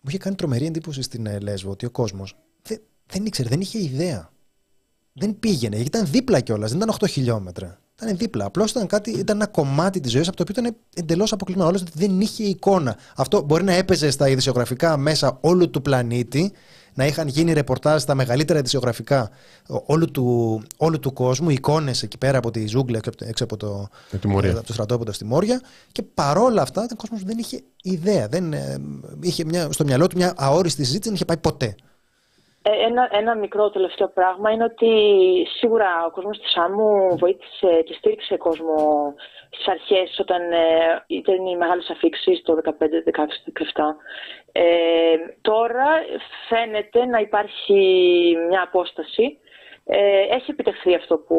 [0.00, 3.60] μου είχε κάνει τρομερή εντύπωση στην ε, Λέσβο ότι ο κόσμος δεν, δεν ήξερε, δεν
[3.60, 4.32] είχε ιδέα.
[5.12, 7.80] Δεν πήγαινε, γιατί ήταν δίπλα κιόλας, δεν ήταν 8 χιλιόμετρα.
[8.02, 8.44] Ήταν δίπλα.
[8.44, 11.68] Απλώς ήταν, κάτι, ήταν ένα κομμάτι της ζωής από το οποίο ήταν εντελώς αποκλεισμένο.
[11.70, 12.96] Όλο δεν είχε εικόνα.
[13.16, 16.52] Αυτό μπορεί να έπαιζε στα ειδησιογραφικά μέσα όλου του πλανήτη,
[17.00, 19.30] να είχαν γίνει ρεπορτάζ στα μεγαλύτερα ειδησιογραφικά
[19.86, 20.26] όλου του,
[20.76, 25.12] όλου του κόσμου, εικόνες εκεί πέρα από τη ζούγκλα έξω από το, από το στρατόπεδο
[25.12, 25.60] στη Μόρια.
[25.92, 28.26] Και παρόλα αυτά, ο κόσμος δεν είχε ιδέα.
[28.28, 28.80] Δεν, ε,
[29.20, 31.74] είχε μια, στο μυαλό του μια αόριστη συζήτηση, δεν είχε πάει ποτέ.
[32.62, 34.90] Ε, ένα, ένα μικρό τελευταίο πράγμα είναι ότι
[35.58, 38.74] σίγουρα ο κόσμος της ΣΑΜΟΥ βοήθησε και στήριξε κόσμο
[39.50, 43.82] στις αρχές όταν ε, ήταν οι μεγάλες αφήξεις το 2015 2016, 2017.
[44.52, 44.62] Ε,
[45.40, 45.86] τώρα
[46.48, 47.76] φαίνεται να υπάρχει
[48.48, 49.38] μια απόσταση
[49.92, 51.38] ε, έχει επιτευχθεί αυτό που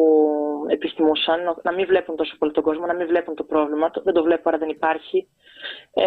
[0.68, 3.90] επιθυμούσαν, να μην βλέπουν τόσο πολύ τον κόσμο, να μην βλέπουν το πρόβλημα.
[4.04, 5.28] Δεν το βλέπω, άρα δεν υπάρχει.
[5.94, 6.04] Ε,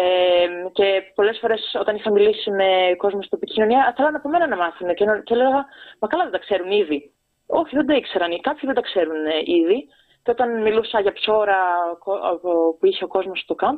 [0.72, 4.94] και πολλές φορές όταν είχα μιλήσει με κόσμο στην επικοινωνία, θέλανε από μένα να μάθουν.
[4.94, 5.66] Και, και έλεγα,
[5.98, 7.12] Μα καλά, δεν τα ξέρουν ήδη.
[7.46, 8.40] Όχι, δεν τα ήξεραν.
[8.40, 9.88] Κάποιοι δεν τα ξέρουν ε, ήδη.
[10.26, 11.58] Και όταν μιλούσα για ψώρα
[12.78, 13.76] που είχε ο κόσμος στο κάμπ,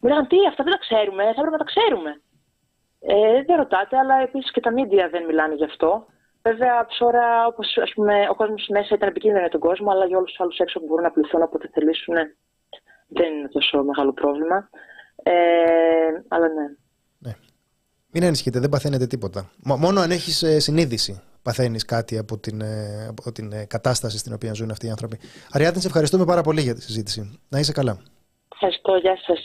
[0.00, 2.10] μου λέγανε Τι, αυτά δεν τα ξέρουμε, θα έπρεπε να τα ξέρουμε.
[3.00, 6.06] Ε, δεν ρωτάτε, αλλά επίσης και τα μίντια δεν μιλάνε γι' αυτό.
[6.42, 7.66] Βέβαια, ψώρα, όπως
[8.30, 10.86] ο κόσμος μέσα ήταν επικίνδυνο για τον κόσμο, αλλά για όλους τους άλλους έξω που
[10.86, 12.14] μπορούν να πληθούν όποτε θελήσουν,
[13.08, 14.68] δεν είναι τόσο μεγάλο πρόβλημα.
[15.22, 15.32] Ε,
[16.28, 16.66] αλλά ναι.
[17.18, 17.32] ναι.
[18.12, 19.50] Μην ανησυχείτε, δεν παθαίνετε τίποτα.
[19.84, 24.32] Μόνο αν έχεις ε, συνείδηση παθαίνεις κάτι από την, ε, από την ε, κατάσταση στην
[24.32, 25.18] οποία ζουν αυτοί οι άνθρωποι.
[25.50, 27.38] Αριάδη, σε ευχαριστούμε πάρα πολύ για τη συζήτηση.
[27.48, 27.98] Να είσαι καλά.
[28.52, 29.38] Ευχαριστώ, γεια σας.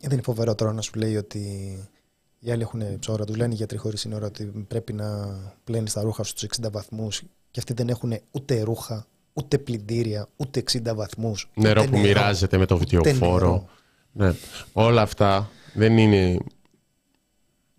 [0.00, 1.40] Δεν είναι φοβερό τώρα να σου λέει ότι
[2.38, 5.06] οι άλλοι έχουν ψώρα, τους λένε οι γιατροί χωρίς σύνορα ότι πρέπει να
[5.64, 10.62] πλένεις τα ρούχα στους 60 βαθμούς και αυτοί δεν έχουν ούτε ρούχα, ούτε πλυντήρια, ούτε
[10.72, 11.50] 60 βαθμούς.
[11.54, 13.68] Νερό που μοιράζεται με το βιτιοφόρο.
[14.12, 14.32] Ναι.
[14.72, 16.38] Όλα αυτά δεν είναι,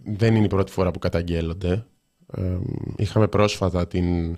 [0.07, 1.85] δεν είναι η πρώτη φορά που καταγγέλλονται.
[2.33, 2.57] Ε,
[2.97, 4.37] είχαμε πρόσφατα την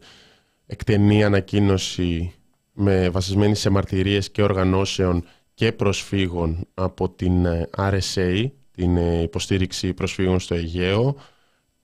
[0.65, 2.33] εκτενή ανακοίνωση
[2.73, 9.93] με βασισμένη σε μαρτυρίες και οργανώσεων και προσφύγων από την ε, RSA, την ε, υποστήριξη
[9.93, 11.15] προσφύγων στο Αιγαίο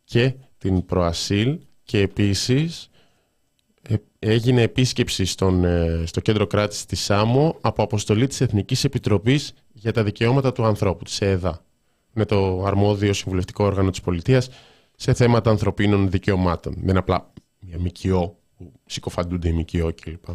[0.04, 2.90] και την Προασίλ και επίσης
[3.82, 5.66] ε, έγινε επίσκεψη στον,
[6.06, 11.04] στο κέντρο κράτησης της ΣΑΜΟ από αποστολή της Εθνικής Επιτροπής για τα Δικαιώματα του Ανθρώπου,
[11.04, 11.65] της ΕΕΔΑ,
[12.16, 14.50] με το αρμόδιο συμβουλευτικό όργανο της πολιτείας
[14.96, 16.74] σε θέματα ανθρωπίνων δικαιωμάτων.
[16.74, 20.26] Δεν είναι απλά μια ΜΚΟ που συκοφαντούνται οι ΜΚΟ κλπ.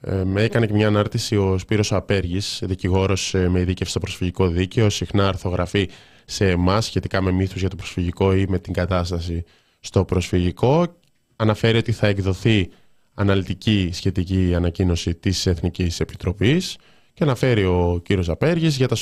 [0.00, 4.48] Ε, με έκανε και μια ανάρτηση ο Σπύρος Απέργης, δικηγόρος ε, με ειδίκευση στο προσφυγικό
[4.48, 5.90] δίκαιο, συχνά αρθογραφεί
[6.24, 9.44] σε εμάς σχετικά με μύθους για το προσφυγικό ή με την κατάσταση
[9.80, 10.96] στο προσφυγικό.
[11.36, 12.70] Αναφέρει ότι θα εκδοθεί
[13.14, 16.76] αναλυτική σχετική ανακοίνωση της Εθνικής Επιτροπής
[17.14, 18.96] και αναφέρει ο κύριος Απέργης, για τα,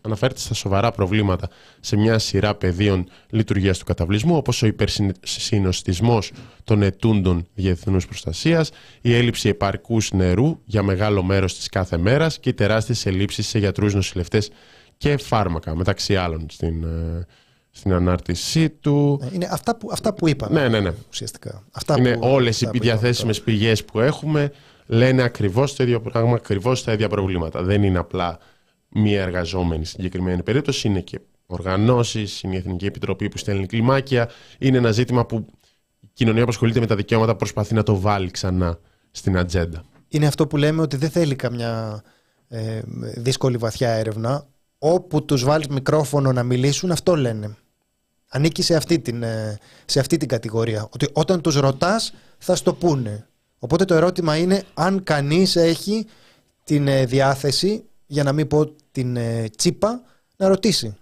[0.00, 1.48] αναφέρεται στα σοβαρά προβλήματα
[1.80, 6.32] σε μια σειρά πεδίων λειτουργίας του καταβλισμού, όπως ο υπερσυνοστισμός
[6.64, 12.48] των ετούντων διεθνούς προστασίας, η έλλειψη επαρκούς νερού για μεγάλο μέρος της κάθε μέρας και
[12.48, 14.50] οι τεράστιες ελλείψεις σε γιατρούς νοσηλευτές
[14.96, 17.26] και φάρμακα, μεταξύ άλλων στην, ε,
[17.70, 19.20] στην ανάρτησή του.
[19.22, 20.60] Ε, είναι αυτά που, αυτά που είπαμε.
[20.60, 20.92] Ναι, ναι, ναι.
[21.10, 21.64] Ουσιαστικά.
[21.72, 24.52] Αυτά είναι που, όλες οι διαθέσιμες πηγές που έχουμε
[24.86, 27.62] λένε ακριβώς το ίδιο πράγμα, ακριβώς τα ίδια προβλήματα.
[27.62, 28.38] Δεν είναι απλά
[28.88, 34.30] μία εργαζόμενη στην συγκεκριμένη περίπτωση, είναι και οργανώσεις, είναι η Εθνική Επιτροπή που στέλνει κλιμάκια.
[34.58, 35.46] Είναι ένα ζήτημα που
[36.00, 38.78] η κοινωνία που ασχολείται με τα δικαιώματα προσπαθεί να το βάλει ξανά
[39.10, 39.84] στην ατζέντα.
[40.08, 42.02] Είναι αυτό που λέμε ότι δεν θέλει καμιά
[42.48, 42.80] ε,
[43.16, 44.46] δύσκολη βαθιά έρευνα.
[44.78, 47.56] Όπου τους βάλεις μικρόφωνο να μιλήσουν, αυτό λένε.
[48.28, 50.88] Ανήκει σε αυτή την, ε, σε αυτή την κατηγορία.
[50.90, 53.26] Ότι όταν τους ρωτάς θα στο πούνε.
[53.64, 56.06] Οπότε το ερώτημα είναι αν κανείς έχει
[56.64, 60.02] την ε, διάθεση, για να μην πω την ε, τσίπα,
[60.36, 60.96] να ρωτήσει.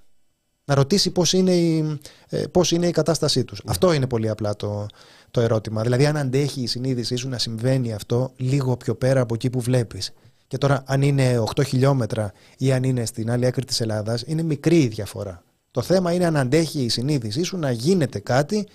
[0.65, 1.99] Να ρωτήσει πώς είναι η,
[2.29, 3.65] ε, πώς είναι η κατάστασή τους.
[3.65, 3.71] Ναι.
[3.71, 4.87] Αυτό είναι πολύ απλά το,
[5.31, 5.83] το ερώτημα.
[5.83, 9.61] Δηλαδή αν αντέχει η συνείδησή σου να συμβαίνει αυτό λίγο πιο πέρα από εκεί που
[9.61, 10.13] βλέπεις.
[10.47, 14.43] Και τώρα αν είναι 8 χιλιόμετρα ή αν είναι στην άλλη άκρη της Ελλάδας, είναι
[14.43, 15.43] μικρή η διαφορά.
[15.71, 18.67] Το θέμα είναι αν αντέχει η συνείδησή σου να γίνεται κάτι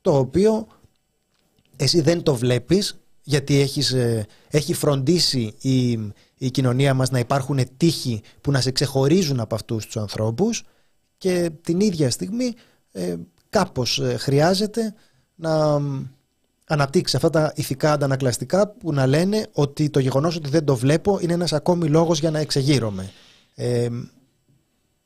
[0.00, 0.66] το οποίο
[1.76, 2.98] εσύ δεν το βλέπεις
[3.28, 5.90] γιατί έχεις, ε, έχει φροντίσει η,
[6.38, 10.62] η κοινωνία μας να υπάρχουν τείχοι που να σε ξεχωρίζουν από αυτούς τους ανθρώπους
[11.18, 12.54] και την ίδια στιγμή
[12.92, 13.16] ε,
[13.48, 14.94] κάπως ε, χρειάζεται
[15.34, 15.80] να
[16.66, 21.18] αναπτύξει αυτά τα ηθικά αντανακλαστικά που να λένε ότι το γεγονός ότι δεν το βλέπω
[21.20, 23.10] είναι ένας ακόμη λόγος για να εξεγείρομαι.
[23.54, 23.88] Ε,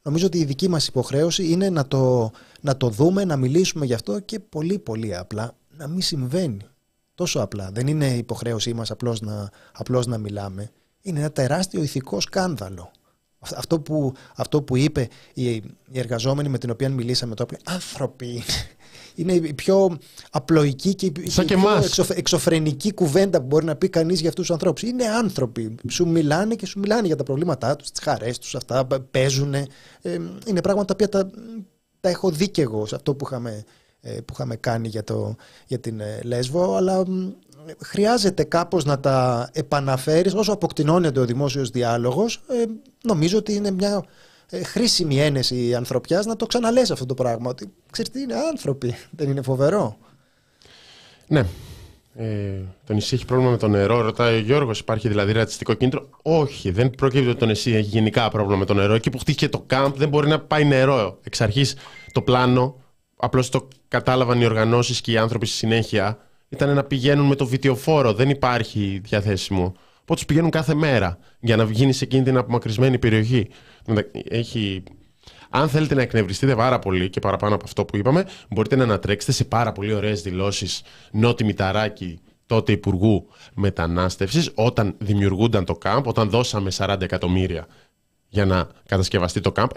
[0.03, 3.95] νομίζω ότι η δική μας υποχρέωση είναι να το, να το δούμε, να μιλήσουμε γι'
[3.95, 6.67] αυτό και πολύ πολύ απλά να μην συμβαίνει.
[7.23, 7.71] Τόσο απλά.
[7.73, 10.71] Δεν είναι υποχρέωσή μας απλώς να, απλώς να μιλάμε.
[11.03, 12.91] Είναι ένα τεράστιο ηθικό σκάνδαλο.
[13.39, 18.43] Αυτό που, αυτό που είπε η, η εργαζόμενη με την οποία μιλήσαμε τώρα, άνθρωποι,
[19.15, 19.99] είναι η πιο
[20.31, 21.35] απλοϊκή και η πιο
[22.09, 24.83] εξωφρενική κουβέντα που μπορεί να πει κανείς για αυτούς τους ανθρώπους.
[24.83, 25.75] Είναι άνθρωποι.
[25.91, 29.55] Σου μιλάνε και σου μιλάνε για τα προβλήματά τους, τις χαρές τους, αυτά παίζουν.
[29.55, 29.69] Ε,
[30.47, 31.31] είναι πράγματα τα οποία τα,
[32.01, 33.65] τα έχω δει και εγώ σε αυτό που είχαμε ε,
[34.03, 35.37] που είχαμε κάνει για, το,
[35.67, 37.05] για την ε, Λέσβο, αλλά
[37.79, 42.43] χρειάζεται κάπως να τα επαναφέρεις όσο αποκτηνώνεται ο δημόσιος διάλογος.
[42.49, 42.65] Ε,
[43.03, 44.05] νομίζω ότι είναι μια
[44.65, 49.31] χρήσιμη ένεση ανθρωπιάς να το ξαναλές αυτό το πράγμα, ότι ξέρεις τι είναι άνθρωποι, δεν
[49.31, 49.97] είναι φοβερό.
[51.27, 51.47] Ναι,
[52.15, 56.09] ε, το νησί έχει πρόβλημα με το νερό, ρωτάει ο Γιώργος, υπάρχει δηλαδή ρατσιστικό κίνητρο;
[56.23, 58.95] Όχι, δεν προκύπτει ότι το νησί έχει γενικά πρόβλημα με το νερό.
[58.95, 61.19] Εκεί που χτίστηκε το κάμπ δεν μπορεί να πάει νερό.
[61.23, 61.77] Εξ αρχής
[62.13, 62.82] το πλάνο
[63.25, 66.19] απλώς το κατάλαβαν οι οργανώσεις και οι άνθρωποι στη συνέχεια,
[66.49, 68.13] ήταν να πηγαίνουν με το βιτιοφόρο.
[68.13, 69.75] Δεν υπάρχει διαθέσιμο.
[69.95, 73.49] Οπότε τους πηγαίνουν κάθε μέρα για να γίνει σε εκείνη την απομακρυσμένη περιοχή.
[74.29, 74.83] Έχει...
[75.51, 79.33] Αν θέλετε να εκνευριστείτε πάρα πολύ και παραπάνω από αυτό που είπαμε, μπορείτε να ανατρέξετε
[79.33, 86.31] σε πάρα πολύ ωραίες δηλώσεις Νότι Μηταράκη, τότε Υπουργού Μετανάστευσης, όταν δημιουργούνταν το ΚΑΜΠ, όταν
[86.31, 87.67] δώσαμε 40 εκατομμύρια
[88.33, 89.71] για να κατασκευαστεί το ΚΑΜΠ,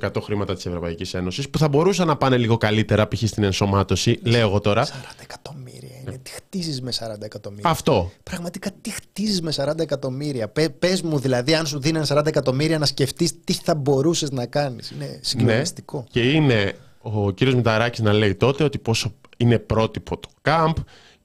[0.00, 3.22] 100% χρήματα της Ευρωπαϊκής Ένωσης, που θα μπορούσαν να πάνε λίγο καλύτερα π.χ.
[3.26, 4.86] στην ενσωμάτωση, λέω εγώ τώρα.
[4.86, 4.88] 40
[5.22, 6.18] εκατομμύρια είναι.
[6.22, 8.10] Τι χτίζεις με 40 εκατομμύρια; Αυτό.
[8.22, 12.86] Πραγματικά τι χτίζεις με 40 εκατομμύρια; Πε μου δηλαδή, αν σου δίνουν 40 εκατομμύρια να
[12.86, 14.90] σκεφτείς τι θα μπορούσες να κάνεις.
[14.90, 15.98] Είναι συγκλονιστικό.
[15.98, 16.04] Ναι.
[16.10, 20.76] Και είναι ο κύριος Μηταράκης να λέει τότε ότι πόσο είναι πρότυπο το ΚΑΜΠ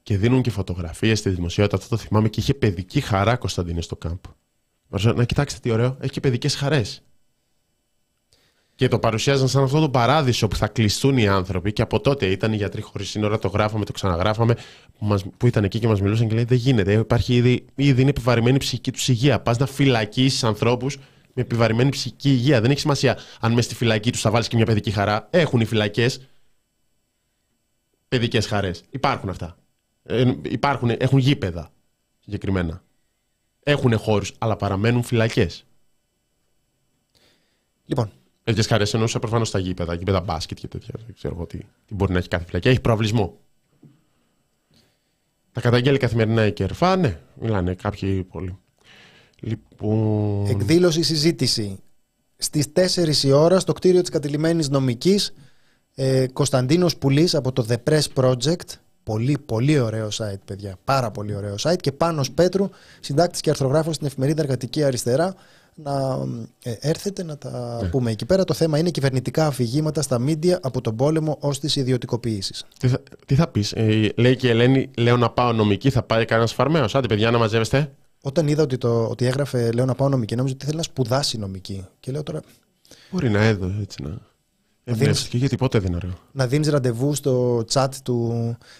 [0.03, 1.77] και δίνουν και φωτογραφίες στη δημοσιότητα.
[1.77, 4.23] Αυτό το θυμάμαι και είχε παιδική χαρά Κωνσταντίνε στο ΚΑΜΠ.
[4.87, 7.03] Να κοιτάξτε τι ωραίο, έχει και παιδικές χαρές.
[8.75, 11.73] Και το παρουσιάζαν σαν αυτό το παράδεισο που θα κλειστούν οι άνθρωποι.
[11.73, 14.53] Και από τότε ήταν οι γιατροί χωρίς σύνορα, το γράφαμε, το ξαναγράφαμε,
[14.97, 16.93] που, μας, που ήταν εκεί και μας μιλούσαν και λέει: Δεν γίνεται.
[16.93, 19.39] Υπάρχει ήδη, ήδη είναι επιβαρημένη η ψυχική τους υγεία.
[19.39, 20.97] Πας να φυλακίσεις ανθρώπους
[21.33, 22.61] με επιβαρημένη ψυχική υγεία.
[22.61, 25.27] Δεν έχει σημασία αν μες στη φυλακή τους θα βάλεις και μια παιδική χαρά.
[25.31, 26.27] Έχουν οι φυλακές
[28.07, 28.83] παιδικές χαρές.
[28.89, 29.57] Υπάρχουν αυτά.
[30.03, 31.71] Ε, υπάρχουν, έχουν γήπεδα
[32.19, 32.83] συγκεκριμένα.
[33.67, 35.65] Έχουν χώρους, αλλά παραμένουν φυλακές.
[37.85, 38.11] Λοιπόν.
[38.43, 40.93] Τέτοιε χαρέ εννοούσα προφανώς στα γήπεδα, γήπεδα μπάσκετ και τέτοια.
[41.05, 42.67] Δεν ξέρω εγώ τι, τι μπορεί να έχει κάθε φυλακή.
[42.67, 43.37] Έχει προαυλισμό.
[45.51, 48.57] Τα καταγγέλει καθημερινά η Κερφά, ναι, μιλάνε κάποιοι πολύ.
[49.39, 50.45] Λοιπόν...
[50.47, 51.79] Εκδήλωση συζήτηση.
[52.37, 55.33] Στις 4 η ώρα στο κτίριο της κατηλημένης νομικής
[55.95, 58.69] ε, Κωνσταντίνος Πουλής από το The Press Project
[59.05, 60.75] Πολύ, πολύ ωραίο site, παιδιά.
[60.83, 61.77] Πάρα πολύ ωραίο site.
[61.81, 65.35] Και πάνω Πέτρου, συντάκτης και αρθρογράφος στην εφημερίδα Εργατική Αριστερά,
[65.75, 66.17] να
[66.63, 67.87] ε, έρθετε να τα ναι.
[67.89, 68.43] πούμε εκεί πέρα.
[68.43, 72.53] Το θέμα είναι κυβερνητικά αφηγήματα στα μίντια από τον πόλεμο ως τι ιδιωτικοποιήσει.
[72.79, 76.03] Τι θα, τι θα πεις, ε, λέει και η Ελένη, λέω να πάω νομική, θα
[76.03, 76.95] πάει κανένας φαρμαίος.
[76.95, 77.91] Άντε, παιδιά, να μαζεύεστε.
[78.21, 81.37] Όταν είδα ότι, το, ότι έγραφε Λέω να πάω νομική, νόμιζα ότι θέλει να σπουδάσει
[81.37, 81.85] νομική.
[81.99, 82.39] Και λέω τώρα.
[83.11, 84.17] Μπορεί να έδω έτσι να.
[84.87, 86.13] Εμπνεύστηκε γιατί ποτέ δεν αργά.
[86.31, 87.87] Να δίνεις ραντεβού στο chat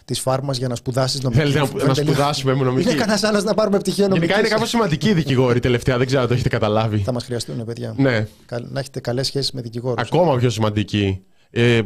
[0.06, 1.42] της φάρμας για να σπουδάσεις νομική.
[1.42, 2.90] Θέλετε να, να σπουδάσουμε με νομική.
[2.90, 4.26] Είναι κανένας άλλος να πάρουμε πτυχίο νομική.
[4.26, 6.98] Γενικά είναι κάπως σημαντική η δικηγόρη τελευταία, δεν ξέρω αν το έχετε καταλάβει.
[6.98, 7.94] Θα μας χρειαστούν, παιδιά.
[7.98, 8.28] Ναι.
[8.50, 10.08] Να έχετε καλές σχέσεις με δικηγόρους.
[10.08, 11.22] Ακόμα πιο σημαντική.
[11.50, 11.82] Ε,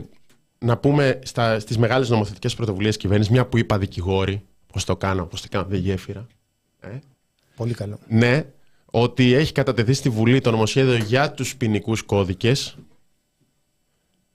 [0.59, 1.19] να πούμε
[1.57, 4.41] στις μεγάλες νομοθετικές πρωτοβουλίες κυβέρνησης, μια που είπα δικηγόρη,
[4.73, 6.27] πώς το κάνω, πώς το κάνω, δεν γέφυρα.
[6.79, 6.87] Ε.
[7.55, 7.99] Πολύ καλό.
[8.07, 8.45] Ναι,
[8.85, 12.77] ότι έχει κατατεθεί στη Βουλή το νομοσχέδιο για τους ποινικούς κώδικες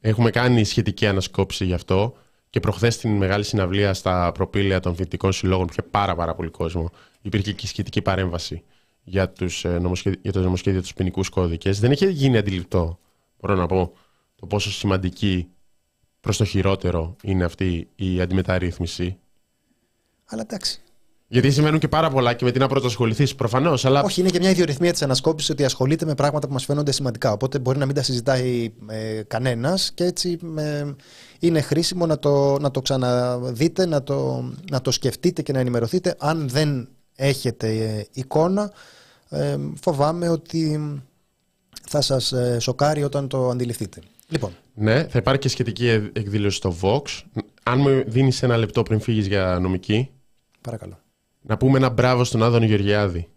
[0.07, 2.17] Έχουμε κάνει σχετική ανασκόπηση γι' αυτό
[2.51, 6.51] και προχθές στην μεγάλη συναυλία στα προπήλαια των φοιτητικών συλλόγων, που είχε πάρα, πάρα πολύ
[6.51, 6.91] κόσμο,
[7.23, 8.63] υπήρχε και σχετική παρέμβαση
[9.05, 9.81] για, τους, ε,
[10.23, 11.81] για το νομοσχέδιο τους ποινικού κώδικες.
[11.81, 12.99] Δεν είχε γίνει αντιληπτό,
[13.41, 13.93] μπορώ να πω,
[14.35, 15.49] το πόσο σημαντική
[16.21, 19.19] προς το χειρότερο είναι αυτή η αντιμεταρρύθμιση.
[20.25, 20.83] Αλλά εντάξει.
[21.35, 23.85] Γιατί σημαίνουν και πάρα πολλά και με τι να πρωτοασχοληθεί προφανώς.
[23.85, 24.03] Αλλά...
[24.03, 27.33] Όχι, είναι και μια ιδιορυθμία της ανασκόπησης ότι ασχολείται με πράγματα που μας φαίνονται σημαντικά.
[27.33, 30.85] Οπότε μπορεί να μην τα συζητάει ε, κανένας και έτσι ε,
[31.39, 36.15] είναι χρήσιμο να το, να το ξαναδείτε, να το, να το σκεφτείτε και να ενημερωθείτε.
[36.19, 38.73] Αν δεν έχετε ε, εικόνα,
[39.29, 40.81] ε, φοβάμαι ότι
[41.89, 44.01] θα σας ε, σοκάρει όταν το αντιληφθείτε.
[44.29, 44.51] Λοιπόν.
[44.75, 47.03] Ναι, θα υπάρχει και σχετική εκδήλωση στο Vox.
[47.63, 50.11] Αν μου δίνεις ένα λεπτό πριν φύγεις για νομική.
[50.61, 51.03] Παρακαλώ.
[51.47, 53.29] Να πούμε ένα μπράβο στον Άδωνο Γεωργιάδη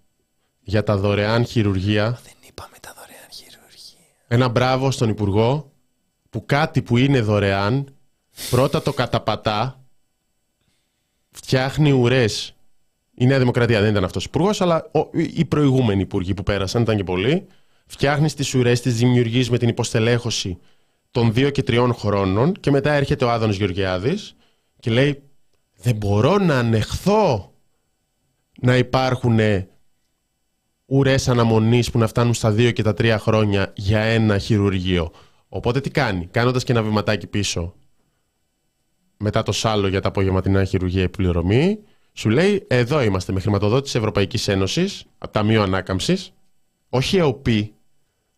[0.62, 2.20] για τα δωρεάν χειρουργία.
[2.24, 4.00] Δεν είπαμε τα δωρεάν χειρουργία.
[4.28, 5.72] Ένα μπράβο στον Υπουργό
[6.30, 7.96] που κάτι που είναι δωρεάν
[8.50, 9.84] πρώτα το καταπατά,
[11.32, 12.56] φτιάχνει ουρές.
[13.14, 16.98] Η Νέα Δημοκρατία δεν ήταν αυτός ο υπουργός, αλλά οι προηγούμενοι υπουργοί που πέρασαν ήταν
[16.98, 17.48] και πολλοί.
[17.86, 20.58] Φτιάχνει τις ουρές, τις δημιουργείς με την υποστελέχωση
[21.12, 24.36] των δύο και τριών χρόνων και μετά έρχεται ο Άδωνο Γεωργιάδης
[24.80, 25.24] και λέει:
[25.76, 27.52] Δεν μπορώ να ανεχθώ
[28.62, 29.40] να υπάρχουν
[30.86, 35.12] ουρές αναμονής που να φτάνουν στα δύο και τα τρία χρόνια για ένα χειρουργείο.
[35.50, 37.74] Οπότε τι κάνει, κάνοντας και ένα βηματάκι πίσω
[39.18, 41.80] μετά το σάλο για τα απογευματινά χειρουργία επιπληρωμή,
[42.14, 46.34] σου λέει εδώ είμαστε με χρηματοδότηση Ευρωπαϊκής Ένωσης, από Ταμείο Ανάκαμψης,
[46.90, 47.74] όχι ΕΟΠΗ,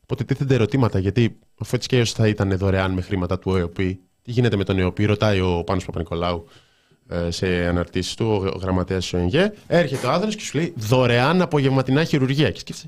[0.04, 4.32] οπότε τίθενται ερωτήματα γιατί αφού έτσι και θα ήταν δωρεάν με χρήματα του ΕΟΠΗ, τι
[4.32, 6.46] γίνεται με τον ΕΟΠΗ, ρωτάει ο Πάνος Παπα-Νικολάου.
[6.48, 6.52] ε,
[7.30, 9.54] σε αναρτήσεις του, ο γραμματέας του ΕΝΓΕ.
[9.68, 12.52] Έρχεται ο άνθρωπο και σου λέει δωρεάν απογευματινά χειρουργία.
[12.52, 12.88] Και σκέφτεσαι,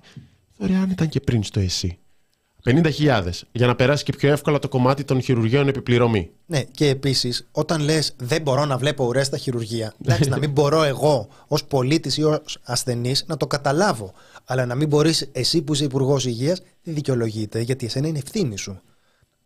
[0.57, 1.97] δωρεάν ήταν και πριν στο ΕΣΥ.
[2.63, 6.29] 50.000 για να περάσει και πιο εύκολα το κομμάτι των χειρουργείων επιπληρωμή.
[6.45, 10.51] Ναι, και επίσης, όταν λες δεν μπορώ να βλέπω ουρέ στα χειρουργεία, εντάξει, να μην
[10.51, 14.13] μπορώ εγώ ως πολίτης ή ως ασθενής να το καταλάβω.
[14.45, 18.57] Αλλά να μην μπορείς εσύ που είσαι υπουργός υγείας, δεν δικαιολογείται, γιατί εσένα είναι ευθύνη
[18.57, 18.81] σου.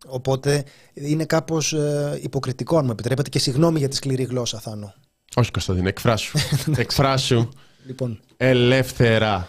[0.06, 0.64] Οπότε
[0.94, 4.94] είναι κάπως ε, υποκριτικό, αν μου επιτρέπετε, και συγγνώμη για τη σκληρή γλώσσα, Θάνο.
[5.36, 6.38] Όχι, Κωνσταντίνε, εκφράσου.
[6.76, 7.48] εκφράσου.
[7.86, 8.20] Λοιπόν.
[8.36, 9.48] Ελεύθερα.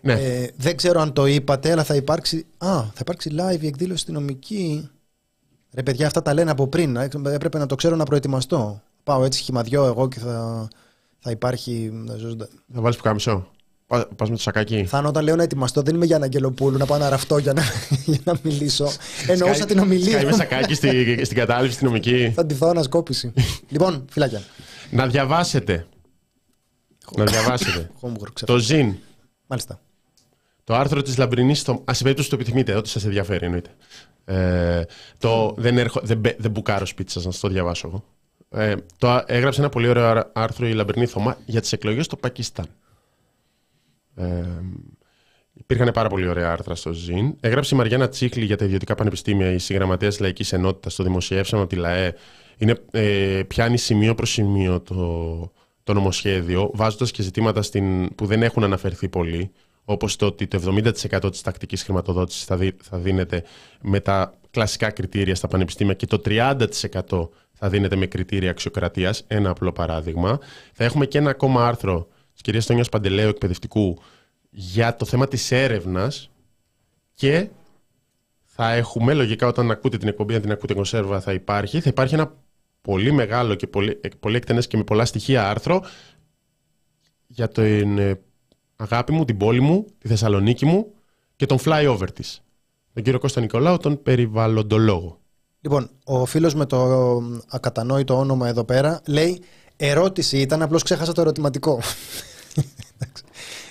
[0.00, 0.12] Ναι.
[0.12, 2.46] Ε, δεν ξέρω αν το είπατε, αλλά θα υπάρξει.
[2.58, 4.88] Α, θα υπάρξει live η εκδήλωση στην νομική.
[5.72, 6.96] Ρε παιδιά, αυτά τα λένε από πριν.
[6.96, 8.82] Ε, έπρεπε να το ξέρω να προετοιμαστώ.
[9.04, 10.68] Πάω έτσι χυμαδιό εγώ και θα,
[11.18, 11.92] θα υπάρχει.
[12.74, 13.53] Θα βάλεις που
[13.86, 14.08] κάμισο.
[14.16, 14.84] Πας με το σακάκι.
[14.84, 17.62] Θα όταν λέω να ετοιμαστώ, δεν είμαι για Αγγελοπούλου να πάω να ραφτώ για να,
[18.12, 18.90] για να μιλήσω.
[19.26, 20.10] Εννοούσα την ομιλία.
[20.10, 22.32] Σκάει με σακάκι στη, στην κατάληψη στην νομική.
[22.34, 23.32] Θα τη δω ανασκόπηση.
[23.68, 24.42] λοιπόν, φυλάκια.
[24.90, 25.86] Να διαβάσετε.
[27.16, 27.90] να διαβάσετε.
[28.46, 28.94] το ζήν.
[29.46, 29.80] Μάλιστα.
[30.64, 31.60] Το άρθρο της Λαμπρινής.
[31.60, 31.82] Στο...
[31.90, 33.70] Α, σε περίπτωση το επιθυμείτε, ό,τι σας ενδιαφέρει εννοείται.
[34.24, 34.82] Ε,
[35.18, 38.04] το, δεν, έρχο, δεν, δεν μπουκάρω σπίτι σας, να σας το διαβάσω εγώ.
[38.62, 42.66] Ε, το, έγραψε ένα πολύ ωραίο άρθρο η Λαμπρινή Θωμά για τις εκλογές στο Πακιστάν.
[44.16, 44.44] Ε,
[45.52, 47.36] υπήρχαν πάρα πολύ ωραία άρθρα στο ΖΙΝ.
[47.40, 50.94] Έγραψε η Μαριάννα Τσίχλη για τα ιδιωτικά πανεπιστήμια, η συγγραμματέας Λαϊκής Ενότητας.
[50.94, 52.14] Το δημοσιεύσαμε από τη ΛΑΕ.
[52.58, 55.52] Είναι, ε, πιάνει σημείο προς σημείο το,
[55.84, 59.50] το νομοσχέδιο, βάζοντας και ζητήματα στην, που δεν έχουν αναφερθεί πολύ,
[59.84, 63.44] όπως το ότι το 70% της τακτικής χρηματοδότησης θα, θα δίνεται
[63.80, 69.50] με τα κλασικά κριτήρια στα πανεπιστήμια και το 30% θα δίνεται με κριτήρια αξιοκρατίας, ένα
[69.50, 70.38] απλό παράδειγμα.
[70.72, 73.98] Θα έχουμε και ένα ακόμα άρθρο της κυρίας Τόνιας Παντελέου εκπαιδευτικού
[74.50, 76.30] για το θέμα της έρευνας
[77.14, 77.48] και
[78.44, 82.14] θα έχουμε, λογικά όταν ακούτε την εκπομπή, αν την ακούτε κονσέρβα θα υπάρχει, θα υπάρχει
[82.14, 82.34] ένα
[82.80, 85.82] πολύ μεγάλο και πολύ, πολύ εκτενές και με πολλά στοιχεία άρθρο
[87.26, 88.20] για την ε,
[88.76, 90.86] αγάπη μου, την πόλη μου, τη Θεσσαλονίκη μου
[91.36, 92.42] και τον flyover της.
[92.92, 95.18] Τον κύριο Κώστα Νικολάου, τον περιβαλλοντολόγο.
[95.60, 99.42] Λοιπόν, ο φίλος με το ακατανόητο όνομα εδώ πέρα λέει
[99.88, 101.80] ερώτηση ήταν, απλώς ξέχασα το ερωτηματικό.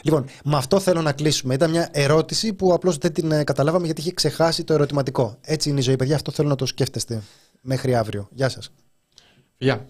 [0.06, 1.54] Λοιπόν, με αυτό θέλω να κλείσουμε.
[1.54, 5.38] Ήταν μια ερώτηση που απλώς δεν την ε, καταλάβαμε γιατί είχε ξεχάσει το ερωτηματικό.
[5.42, 6.16] Έτσι είναι η ζωή, παιδιά.
[6.16, 7.22] Αυτό θέλω να το σκέφτεστε
[7.62, 8.28] μέχρι αύριο.
[8.32, 8.72] Γεια σας.
[9.58, 9.86] Γεια.